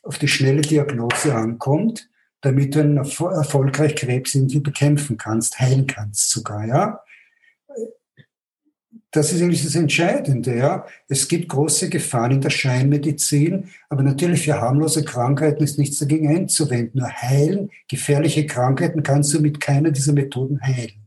auf 0.04 0.18
die 0.18 0.28
schnelle 0.28 0.62
Diagnose 0.62 1.34
ankommt, 1.34 2.08
damit 2.42 2.76
du 2.76 2.78
erfolgreich 2.78 3.96
Krebs 3.96 4.36
irgendwie 4.36 4.60
bekämpfen 4.60 5.16
kannst, 5.16 5.58
heilen 5.58 5.88
kannst 5.88 6.30
sogar, 6.30 6.66
ja 6.66 7.00
das 9.12 9.31
ist 9.31 9.42
eigentlich 9.42 9.62
das 9.62 9.75
Entscheidende. 9.75 10.57
Ja. 10.57 10.87
Es 11.07 11.29
gibt 11.29 11.51
große 11.51 11.90
Gefahren 11.90 12.33
in 12.33 12.40
der 12.40 12.51
Scheinmedizin, 12.51 13.68
aber 13.90 14.03
natürlich 14.03 14.44
für 14.44 14.61
harmlose 14.61 15.05
Krankheiten 15.05 15.62
ist 15.62 15.79
nichts 15.79 15.98
dagegen 15.98 16.29
einzuwenden. 16.29 17.01
Nur 17.01 17.12
heilen, 17.12 17.70
gefährliche 17.88 18.46
Krankheiten 18.46 19.03
kannst 19.03 19.33
du 19.35 19.40
mit 19.40 19.61
keiner 19.61 19.90
dieser 19.90 20.14
Methoden 20.14 20.61
heilen. 20.62 21.01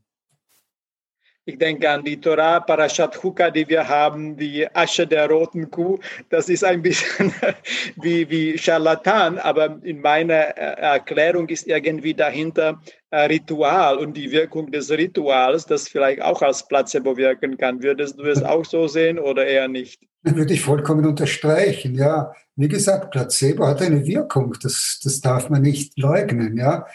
Ich 1.47 1.59
denke 1.59 1.87
an 1.87 2.03
die 2.03 2.19
Torah 2.19 2.59
Parashat 2.59 3.21
Chuka, 3.21 3.51
die 3.51 3.69
wir 3.69 3.87
haben, 3.87 4.35
die 4.35 4.67
Asche 4.73 5.05
der 5.05 5.29
roten 5.29 5.69
Kuh. 5.69 5.99
Das 6.29 6.49
ist 6.49 6.63
ein 6.63 6.81
bisschen 6.81 7.31
wie, 8.01 8.27
wie 8.31 8.57
Charlatan, 8.57 9.37
aber 9.37 9.77
in 9.83 10.01
meiner 10.01 10.57
äh, 10.57 10.81
Erklärung 10.81 11.47
ist 11.49 11.67
irgendwie 11.67 12.15
dahinter 12.15 12.81
äh, 13.11 13.25
Ritual 13.25 13.99
und 13.99 14.17
die 14.17 14.31
Wirkung 14.31 14.71
des 14.71 14.89
Rituals, 14.89 15.67
das 15.67 15.87
vielleicht 15.87 16.19
auch 16.19 16.41
als 16.41 16.67
Placebo 16.67 17.15
wirken 17.15 17.57
kann. 17.57 17.83
Würdest 17.83 18.17
du 18.17 18.23
es 18.23 18.41
auch 18.41 18.65
so 18.65 18.87
sehen 18.87 19.19
oder 19.19 19.45
eher 19.45 19.67
nicht? 19.67 20.01
Würde 20.23 20.55
ich 20.55 20.61
vollkommen 20.61 21.05
unterstreichen, 21.05 21.93
ja. 21.93 22.33
Wie 22.55 22.69
gesagt, 22.69 23.11
Placebo 23.11 23.67
hat 23.67 23.83
eine 23.83 24.03
Wirkung, 24.07 24.55
das, 24.63 24.99
das 25.03 25.21
darf 25.21 25.51
man 25.51 25.61
nicht 25.61 25.99
leugnen, 25.99 26.57
ja. 26.57 26.87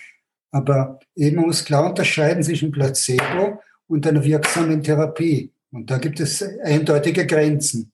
Aber 0.50 0.98
eben 1.14 1.36
muss 1.36 1.64
klar 1.64 1.86
unterscheiden 1.86 2.42
zwischen 2.42 2.72
Placebo 2.72 3.60
und 3.90 4.06
einer 4.06 4.24
wirksamen 4.24 4.82
Therapie. 4.82 5.52
Und 5.72 5.90
da 5.90 5.98
gibt 5.98 6.20
es 6.20 6.42
eindeutige 6.62 7.26
Grenzen. 7.26 7.92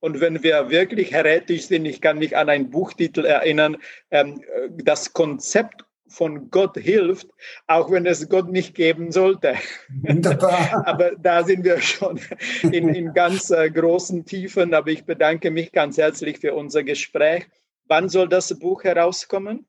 Und 0.00 0.20
wenn 0.20 0.42
wir 0.42 0.68
wirklich 0.68 1.12
heretisch 1.12 1.66
sind, 1.66 1.86
ich 1.86 2.02
kann 2.02 2.18
mich 2.18 2.36
an 2.36 2.50
einen 2.50 2.70
Buchtitel 2.70 3.24
erinnern, 3.24 3.78
ähm, 4.10 4.42
das 4.84 5.14
Konzept 5.14 5.84
von 6.08 6.50
Gott 6.50 6.76
hilft, 6.76 7.28
auch 7.66 7.90
wenn 7.90 8.04
es 8.04 8.28
Gott 8.28 8.50
nicht 8.50 8.74
geben 8.74 9.12
sollte. 9.12 9.54
Wunderbar. 10.02 10.82
aber 10.86 11.12
da 11.16 11.42
sind 11.42 11.64
wir 11.64 11.80
schon 11.80 12.20
in, 12.62 12.90
in 12.90 13.14
ganz 13.14 13.48
äh, 13.48 13.70
großen 13.70 14.26
Tiefen. 14.26 14.74
Aber 14.74 14.90
ich 14.90 15.04
bedanke 15.04 15.50
mich 15.50 15.72
ganz 15.72 15.96
herzlich 15.96 16.38
für 16.38 16.52
unser 16.52 16.82
Gespräch. 16.82 17.46
Wann 17.86 18.10
soll 18.10 18.28
das 18.28 18.58
Buch 18.58 18.84
herauskommen? 18.84 19.66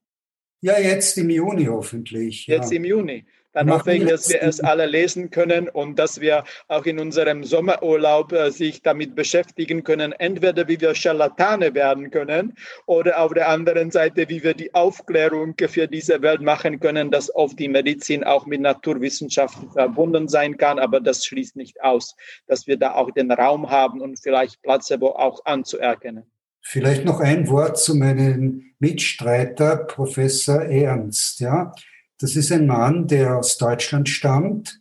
Ja, 0.59 0.79
jetzt 0.79 1.17
im 1.17 1.29
Juni 1.29 1.65
hoffentlich. 1.65 2.47
Jetzt 2.47 2.71
ja. 2.71 2.77
im 2.77 2.85
Juni. 2.85 3.25
Dann 3.55 3.71
hoffe 3.71 3.93
ich, 3.93 4.03
dass 4.03 4.27
wir 4.29 4.43
es 4.43 4.59
alle 4.59 4.85
lesen 4.85 5.29
können 5.29 5.69
und 5.69 5.97
dass 5.97 6.19
wir 6.19 6.43
auch 6.67 6.85
in 6.85 6.99
unserem 6.99 7.45
Sommerurlaub 7.45 8.33
äh, 8.33 8.51
sich 8.51 8.81
damit 8.81 9.15
beschäftigen 9.15 9.85
können, 9.85 10.11
entweder 10.11 10.67
wie 10.67 10.81
wir 10.81 10.93
Scharlatane 10.93 11.73
werden 11.73 12.11
können 12.11 12.55
oder 12.85 13.21
auf 13.21 13.33
der 13.33 13.47
anderen 13.47 13.91
Seite, 13.91 14.27
wie 14.27 14.43
wir 14.43 14.55
die 14.55 14.75
Aufklärung 14.75 15.55
für 15.69 15.87
diese 15.87 16.21
Welt 16.21 16.41
machen 16.41 16.81
können, 16.81 17.11
dass 17.11 17.33
oft 17.33 17.57
die 17.57 17.69
Medizin 17.69 18.25
auch 18.25 18.45
mit 18.45 18.59
Naturwissenschaften 18.59 19.71
verbunden 19.71 20.27
sein 20.27 20.57
kann, 20.57 20.77
aber 20.77 20.99
das 20.99 21.25
schließt 21.25 21.55
nicht 21.55 21.81
aus, 21.81 22.17
dass 22.47 22.67
wir 22.67 22.75
da 22.75 22.95
auch 22.95 23.11
den 23.11 23.31
Raum 23.31 23.69
haben 23.69 24.01
und 24.01 24.19
vielleicht 24.19 24.61
Placebo 24.63 25.11
auch 25.11 25.45
anzuerkennen. 25.45 26.25
Vielleicht 26.59 27.05
noch 27.05 27.21
ein 27.21 27.47
Wort 27.47 27.77
zu 27.77 27.95
meinem 27.95 28.73
Mitstreiter, 28.79 29.77
Professor 29.77 30.61
Ernst, 30.63 31.39
ja. 31.39 31.71
Das 32.19 32.35
ist 32.35 32.51
ein 32.51 32.67
Mann, 32.67 33.07
der 33.07 33.37
aus 33.37 33.57
Deutschland 33.57 34.07
stammt 34.09 34.79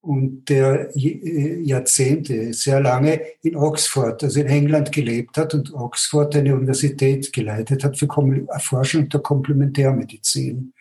und 0.00 0.48
der 0.48 0.94
äh, 0.96 1.60
Jahrzehnte, 1.62 2.52
sehr 2.54 2.80
lange 2.80 3.20
in 3.42 3.56
Oxford, 3.56 4.22
also 4.22 4.40
in 4.40 4.46
England 4.46 4.92
gelebt 4.92 5.36
hat 5.36 5.52
und 5.52 5.74
Oxford 5.74 6.36
eine 6.36 6.54
Universität 6.54 7.32
geleitet 7.32 7.82
hat 7.82 7.98
für 7.98 8.08
Erforschung 8.48 9.08
der 9.08 9.20
Komplementärmedizin. 9.20 10.72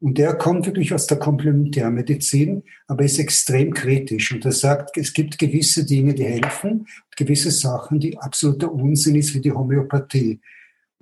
Und 0.00 0.18
er 0.18 0.34
kommt 0.34 0.66
wirklich 0.66 0.92
aus 0.92 1.06
der 1.06 1.18
Komplementärmedizin, 1.18 2.64
aber 2.88 3.04
ist 3.04 3.20
extrem 3.20 3.72
kritisch. 3.72 4.32
Und 4.32 4.44
er 4.44 4.50
sagt, 4.50 4.96
es 4.96 5.12
gibt 5.12 5.38
gewisse 5.38 5.86
Dinge, 5.86 6.12
die 6.12 6.24
helfen, 6.24 6.88
gewisse 7.16 7.52
Sachen, 7.52 8.00
die 8.00 8.18
absoluter 8.18 8.72
Unsinn 8.72 9.14
ist, 9.14 9.32
wie 9.34 9.40
die 9.40 9.52
Homöopathie. 9.52 10.40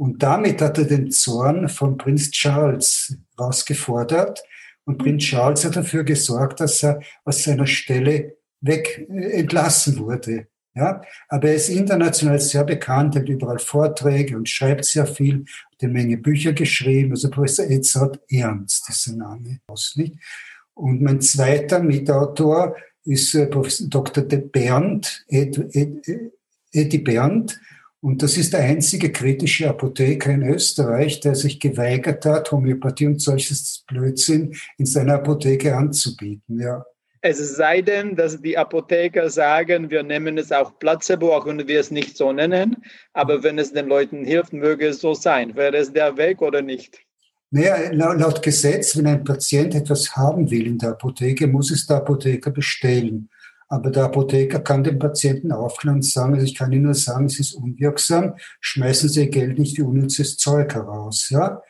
Und 0.01 0.23
damit 0.23 0.63
hat 0.63 0.79
er 0.79 0.85
den 0.85 1.11
Zorn 1.11 1.69
von 1.69 1.99
Prinz 1.99 2.31
Charles 2.31 3.19
rausgefordert. 3.39 4.43
Und 4.85 4.97
Prinz 4.97 5.25
Charles 5.25 5.63
hat 5.67 5.77
dafür 5.77 6.05
gesorgt, 6.05 6.61
dass 6.61 6.83
er 6.83 7.03
aus 7.27 7.45
seiner 7.45 7.67
Stelle 7.67 8.39
weg 8.63 9.07
äh, 9.11 9.41
entlassen 9.41 9.99
wurde. 9.99 10.47
Ja, 10.75 11.03
aber 11.29 11.49
er 11.49 11.57
ist 11.57 11.69
international 11.69 12.41
sehr 12.41 12.65
bekannt, 12.65 13.15
hat 13.15 13.29
überall 13.29 13.59
Vorträge 13.59 14.39
und 14.39 14.49
schreibt 14.49 14.87
sehr 14.87 15.05
viel, 15.05 15.45
hat 15.71 15.83
eine 15.83 15.93
Menge 15.93 16.17
Bücher 16.17 16.55
geschrieben. 16.55 17.11
Also 17.11 17.29
Professor 17.29 17.67
Edzard 17.67 18.21
Ernst 18.31 18.89
ist 18.89 19.05
sein 19.05 19.19
Name. 19.19 19.61
Nicht? 19.97 20.15
Und 20.73 21.03
mein 21.03 21.21
zweiter 21.21 21.79
Mitautor 21.81 22.75
ist 23.05 23.35
äh, 23.35 23.49
Professor 23.49 23.87
Dr. 23.89 24.25
De 24.25 24.39
Bernd, 24.39 25.27
Ed, 25.29 25.59
Ed, 25.75 26.33
Edi 26.73 26.99
Bernd, 26.99 27.61
und 28.03 28.23
das 28.23 28.39
ist 28.39 28.55
der 28.55 28.61
einzige 28.61 29.13
kritische 29.13 29.69
Apotheker 29.69 30.31
in 30.31 30.43
Österreich, 30.43 31.21
der 31.21 31.35
sich 31.35 31.61
geweigert 31.61 32.25
hat, 32.25 32.51
Homöopathie 32.51 33.07
und 33.07 33.21
solches 33.21 33.85
Blödsinn 33.87 34.55
in 34.79 34.87
seiner 34.87 35.15
Apotheke 35.15 35.77
anzubieten. 35.77 36.61
Ja. 36.61 36.85
Es 37.23 37.57
sei 37.57 37.83
denn, 37.83 38.17
dass 38.17 38.41
die 38.41 38.57
Apotheker 38.57 39.29
sagen, 39.29 39.91
wir 39.91 40.03
nehmen 40.03 40.39
es 40.39 40.51
auch 40.51 40.79
Placebo, 40.79 41.37
auch 41.37 41.47
wenn 41.47 41.69
wir 41.69 41.79
es 41.79 41.91
nicht 41.91 42.17
so 42.17 42.33
nennen. 42.33 42.77
Aber 43.13 43.43
wenn 43.43 43.59
es 43.59 43.75
den 43.75 43.89
Leuten 43.89 44.25
hilft, 44.25 44.55
möge 44.55 44.87
es 44.87 45.01
so 45.01 45.13
sein. 45.13 45.55
Wäre 45.55 45.77
es 45.77 45.93
der 45.93 46.17
Weg 46.17 46.41
oder 46.41 46.63
nicht? 46.63 47.01
Naja, 47.51 47.91
laut 47.93 48.43
Gesetz, 48.43 48.97
wenn 48.97 49.09
ein 49.09 49.25
Patient 49.25 49.75
etwas 49.75 50.17
haben 50.17 50.51
will 50.51 50.67
in 50.67 50.79
der 50.79 50.91
Apotheke, 50.91 51.47
muss 51.47 51.71
es 51.71 51.87
der 51.87 51.97
Apotheker 51.97 52.51
bestellen. 52.51 53.29
Aber 53.73 53.91
der 53.91 54.05
Apotheker 54.05 54.59
kann 54.59 54.83
dem 54.83 54.99
Patienten 54.99 55.53
aufklären 55.53 55.99
und 55.99 56.03
sagen, 56.03 56.35
also 56.35 56.45
ich 56.45 56.57
kann 56.57 56.73
Ihnen 56.73 56.83
nur 56.83 56.95
sagen, 56.95 57.27
es 57.27 57.39
ist 57.39 57.53
unwirksam, 57.53 58.35
schmeißen 58.61 59.09
Sie 59.09 59.21
Ihr 59.21 59.31
Geld 59.31 59.59
nicht 59.61 59.79
wie 59.79 59.83
unnützes 59.83 60.37
Zeug 60.37 60.75
heraus. 60.75 61.31
Ja? 61.31 61.63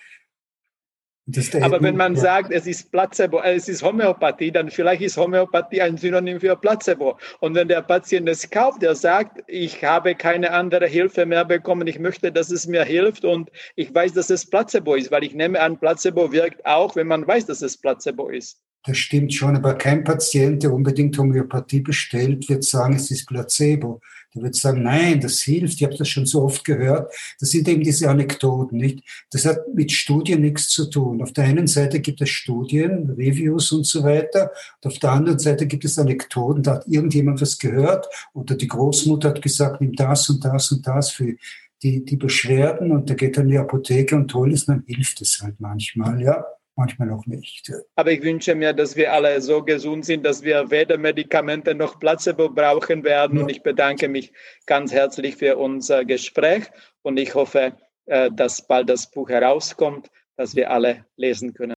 Aber 1.60 1.82
wenn 1.82 1.96
man 1.96 2.14
ja. 2.14 2.20
sagt, 2.22 2.52
es 2.52 2.66
ist 2.66 2.90
Placebo, 2.90 3.40
äh, 3.40 3.54
es 3.54 3.68
ist 3.68 3.82
Homöopathie, 3.82 4.50
dann 4.50 4.70
vielleicht 4.70 5.02
ist 5.02 5.18
Homöopathie 5.18 5.82
ein 5.82 5.98
Synonym 5.98 6.40
für 6.40 6.56
Placebo. 6.56 7.18
Und 7.40 7.54
wenn 7.54 7.68
der 7.68 7.82
Patient 7.82 8.26
es 8.30 8.48
kauft, 8.48 8.80
der 8.80 8.94
sagt, 8.94 9.42
ich 9.46 9.84
habe 9.84 10.14
keine 10.14 10.52
andere 10.52 10.86
Hilfe 10.86 11.26
mehr 11.26 11.44
bekommen, 11.44 11.86
ich 11.86 11.98
möchte, 11.98 12.32
dass 12.32 12.50
es 12.50 12.66
mir 12.66 12.84
hilft 12.84 13.26
und 13.26 13.50
ich 13.76 13.94
weiß, 13.94 14.14
dass 14.14 14.30
es 14.30 14.48
Placebo 14.48 14.94
ist, 14.94 15.10
weil 15.10 15.22
ich 15.22 15.34
nehme 15.34 15.60
an, 15.60 15.78
Placebo 15.78 16.32
wirkt 16.32 16.64
auch, 16.64 16.96
wenn 16.96 17.06
man 17.06 17.26
weiß, 17.26 17.46
dass 17.46 17.60
es 17.60 17.76
Placebo 17.76 18.30
ist. 18.30 18.58
Das 18.84 18.96
stimmt 18.96 19.34
schon, 19.34 19.56
aber 19.56 19.74
kein 19.74 20.04
Patient, 20.04 20.62
der 20.62 20.72
unbedingt 20.72 21.18
Homöopathie 21.18 21.80
bestellt, 21.80 22.48
wird 22.48 22.64
sagen, 22.64 22.94
es 22.94 23.10
ist 23.10 23.26
Placebo. 23.26 24.00
Der 24.34 24.42
wird 24.42 24.54
sagen, 24.54 24.84
nein, 24.84 25.20
das 25.20 25.40
hilft, 25.42 25.74
ich 25.74 25.82
habe 25.82 25.96
das 25.96 26.08
schon 26.08 26.24
so 26.24 26.42
oft 26.42 26.64
gehört. 26.64 27.12
Das 27.40 27.50
sind 27.50 27.68
eben 27.68 27.82
diese 27.82 28.08
Anekdoten, 28.08 28.78
nicht? 28.78 29.02
Das 29.30 29.44
hat 29.44 29.58
mit 29.74 29.92
Studien 29.92 30.40
nichts 30.40 30.68
zu 30.68 30.88
tun. 30.88 31.20
Auf 31.20 31.32
der 31.32 31.44
einen 31.44 31.66
Seite 31.66 32.00
gibt 32.00 32.22
es 32.22 32.30
Studien, 32.30 33.10
Reviews 33.10 33.70
und 33.72 33.84
so 33.86 34.02
weiter. 34.02 34.50
Und 34.80 34.92
auf 34.92 34.98
der 34.98 35.12
anderen 35.12 35.38
Seite 35.38 35.66
gibt 35.66 35.84
es 35.84 35.98
Anekdoten, 35.98 36.62
da 36.62 36.76
hat 36.76 36.86
irgendjemand 36.86 37.42
was 37.42 37.58
gehört 37.58 38.06
oder 38.32 38.54
die 38.54 38.68
Großmutter 38.68 39.30
hat 39.30 39.42
gesagt, 39.42 39.82
nimm 39.82 39.92
das 39.92 40.30
und 40.30 40.42
das 40.42 40.72
und 40.72 40.86
das 40.86 41.10
für 41.10 41.36
die, 41.82 42.04
die 42.04 42.16
Beschwerden 42.16 42.92
und 42.92 43.08
der 43.08 43.16
geht 43.16 43.36
dann 43.36 43.44
in 43.44 43.50
die 43.50 43.58
Apotheke 43.58 44.16
und 44.16 44.28
toll 44.28 44.52
ist, 44.52 44.68
dann 44.68 44.84
hilft 44.86 45.20
es 45.20 45.40
halt 45.42 45.60
manchmal, 45.60 46.22
ja 46.22 46.44
manchmal 46.80 47.08
noch 47.08 47.26
nicht. 47.26 47.70
Aber 47.94 48.10
ich 48.10 48.22
wünsche 48.22 48.54
mir, 48.54 48.72
dass 48.72 48.96
wir 48.96 49.12
alle 49.12 49.40
so 49.42 49.62
gesund 49.62 50.06
sind, 50.06 50.24
dass 50.24 50.42
wir 50.42 50.70
weder 50.70 50.96
Medikamente 50.96 51.74
noch 51.74 52.00
Placebo 52.00 52.48
brauchen 52.48 53.04
werden. 53.04 53.36
Ja. 53.36 53.42
Und 53.42 53.50
ich 53.50 53.62
bedanke 53.62 54.08
mich 54.08 54.32
ganz 54.66 54.90
herzlich 54.90 55.36
für 55.36 55.58
unser 55.58 56.06
Gespräch 56.06 56.64
und 57.02 57.18
ich 57.18 57.34
hoffe, 57.34 57.74
äh, 58.06 58.30
dass 58.32 58.66
bald 58.66 58.88
das 58.88 59.10
Buch 59.10 59.28
herauskommt, 59.28 60.10
dass 60.38 60.56
wir 60.56 60.70
alle 60.70 61.04
lesen 61.16 61.52
können. 61.52 61.74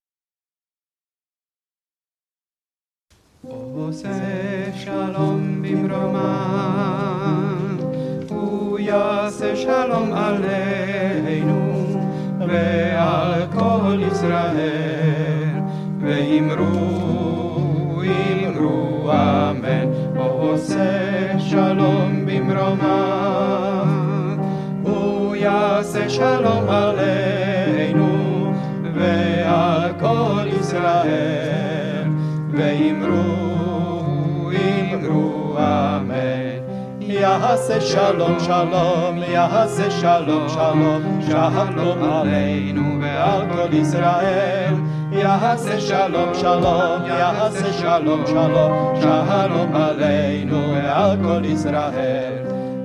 Oh, 3.46 3.90
se 3.92 4.08
shalom 4.82 5.60
bim 5.60 5.84
roman, 5.92 7.78
uya 8.30 9.30
se 9.30 9.54
shalom 9.54 10.12
aleinu, 10.14 11.60
ve'al 12.48 13.53
כל 13.93 13.99
ישראל, 14.11 15.59
ואמרו, 15.99 17.09
אמרו 18.01 19.11
אמן, 19.13 19.87
עושה 20.15 21.39
שלום 21.39 22.25
במרומיו, 22.25 23.87
הוא 24.83 25.35
יעשה 25.35 26.09
שלום 26.09 26.69
עלינו 26.69 28.53
ועל 28.95 29.93
כל 29.99 30.45
ישראל, 30.59 32.07
ואמרו, 32.51 33.42
יעשה 37.23 37.81
שלום 37.81 38.39
שלום, 38.39 39.17
יעשה 39.17 39.91
שלום 39.91 40.49
שלום, 40.49 41.19
שלום 41.29 42.11
עלינו 42.11 43.01
ועל 43.01 43.41
כל 43.53 43.73
ישראל. 43.73 44.73
יעשה 45.11 45.79
שלום 45.81 46.33
שלום, 46.33 47.05
יעשה 47.05 47.73
שלום 47.73 48.23
שלום, 48.27 48.93
שלום 49.01 49.75
עלינו 49.75 50.73
ועל 50.73 51.17
כל 51.23 51.45
ישראל. 51.45 52.33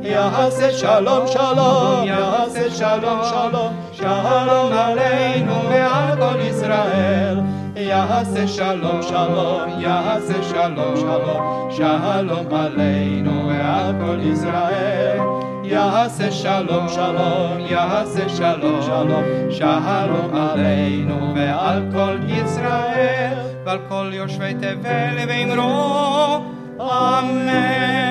יעשה 0.03 0.72
שלום 0.72 1.27
שלום, 1.27 2.05
יעשה 2.05 2.70
שלום 2.70 3.20
שלום, 3.24 3.72
שלום 3.92 4.72
עלינו 4.72 5.55
ועל 5.70 6.16
כל 6.16 6.40
ישראל. 6.40 7.40
יעשה 7.88 8.48
שלום 8.48 9.03
שלום, 9.03 9.61
יעשה 9.79 10.42
שלום 10.42 10.96
שלום, 10.96 11.68
שלום 11.70 12.55
עלינו 12.55 13.48
ועל 13.48 13.94
כל 14.00 14.18
ישראל. 14.22 15.20
יעשה 15.64 16.31
שלום 16.31 16.88
שלום, 16.88 17.59
יעשה 17.59 18.29
שלום 18.29 18.83
שלום, 18.83 19.24
שלום 19.50 20.35
עלינו 20.35 21.35
ועל 21.35 21.83
כל 21.92 22.16
ישראל, 22.29 23.33
ועל 23.64 23.79
כל 23.88 24.11
יושבי 24.12 24.55
תבל 24.55 25.16
ואמרו 25.29 26.40
אמן. 26.81 28.08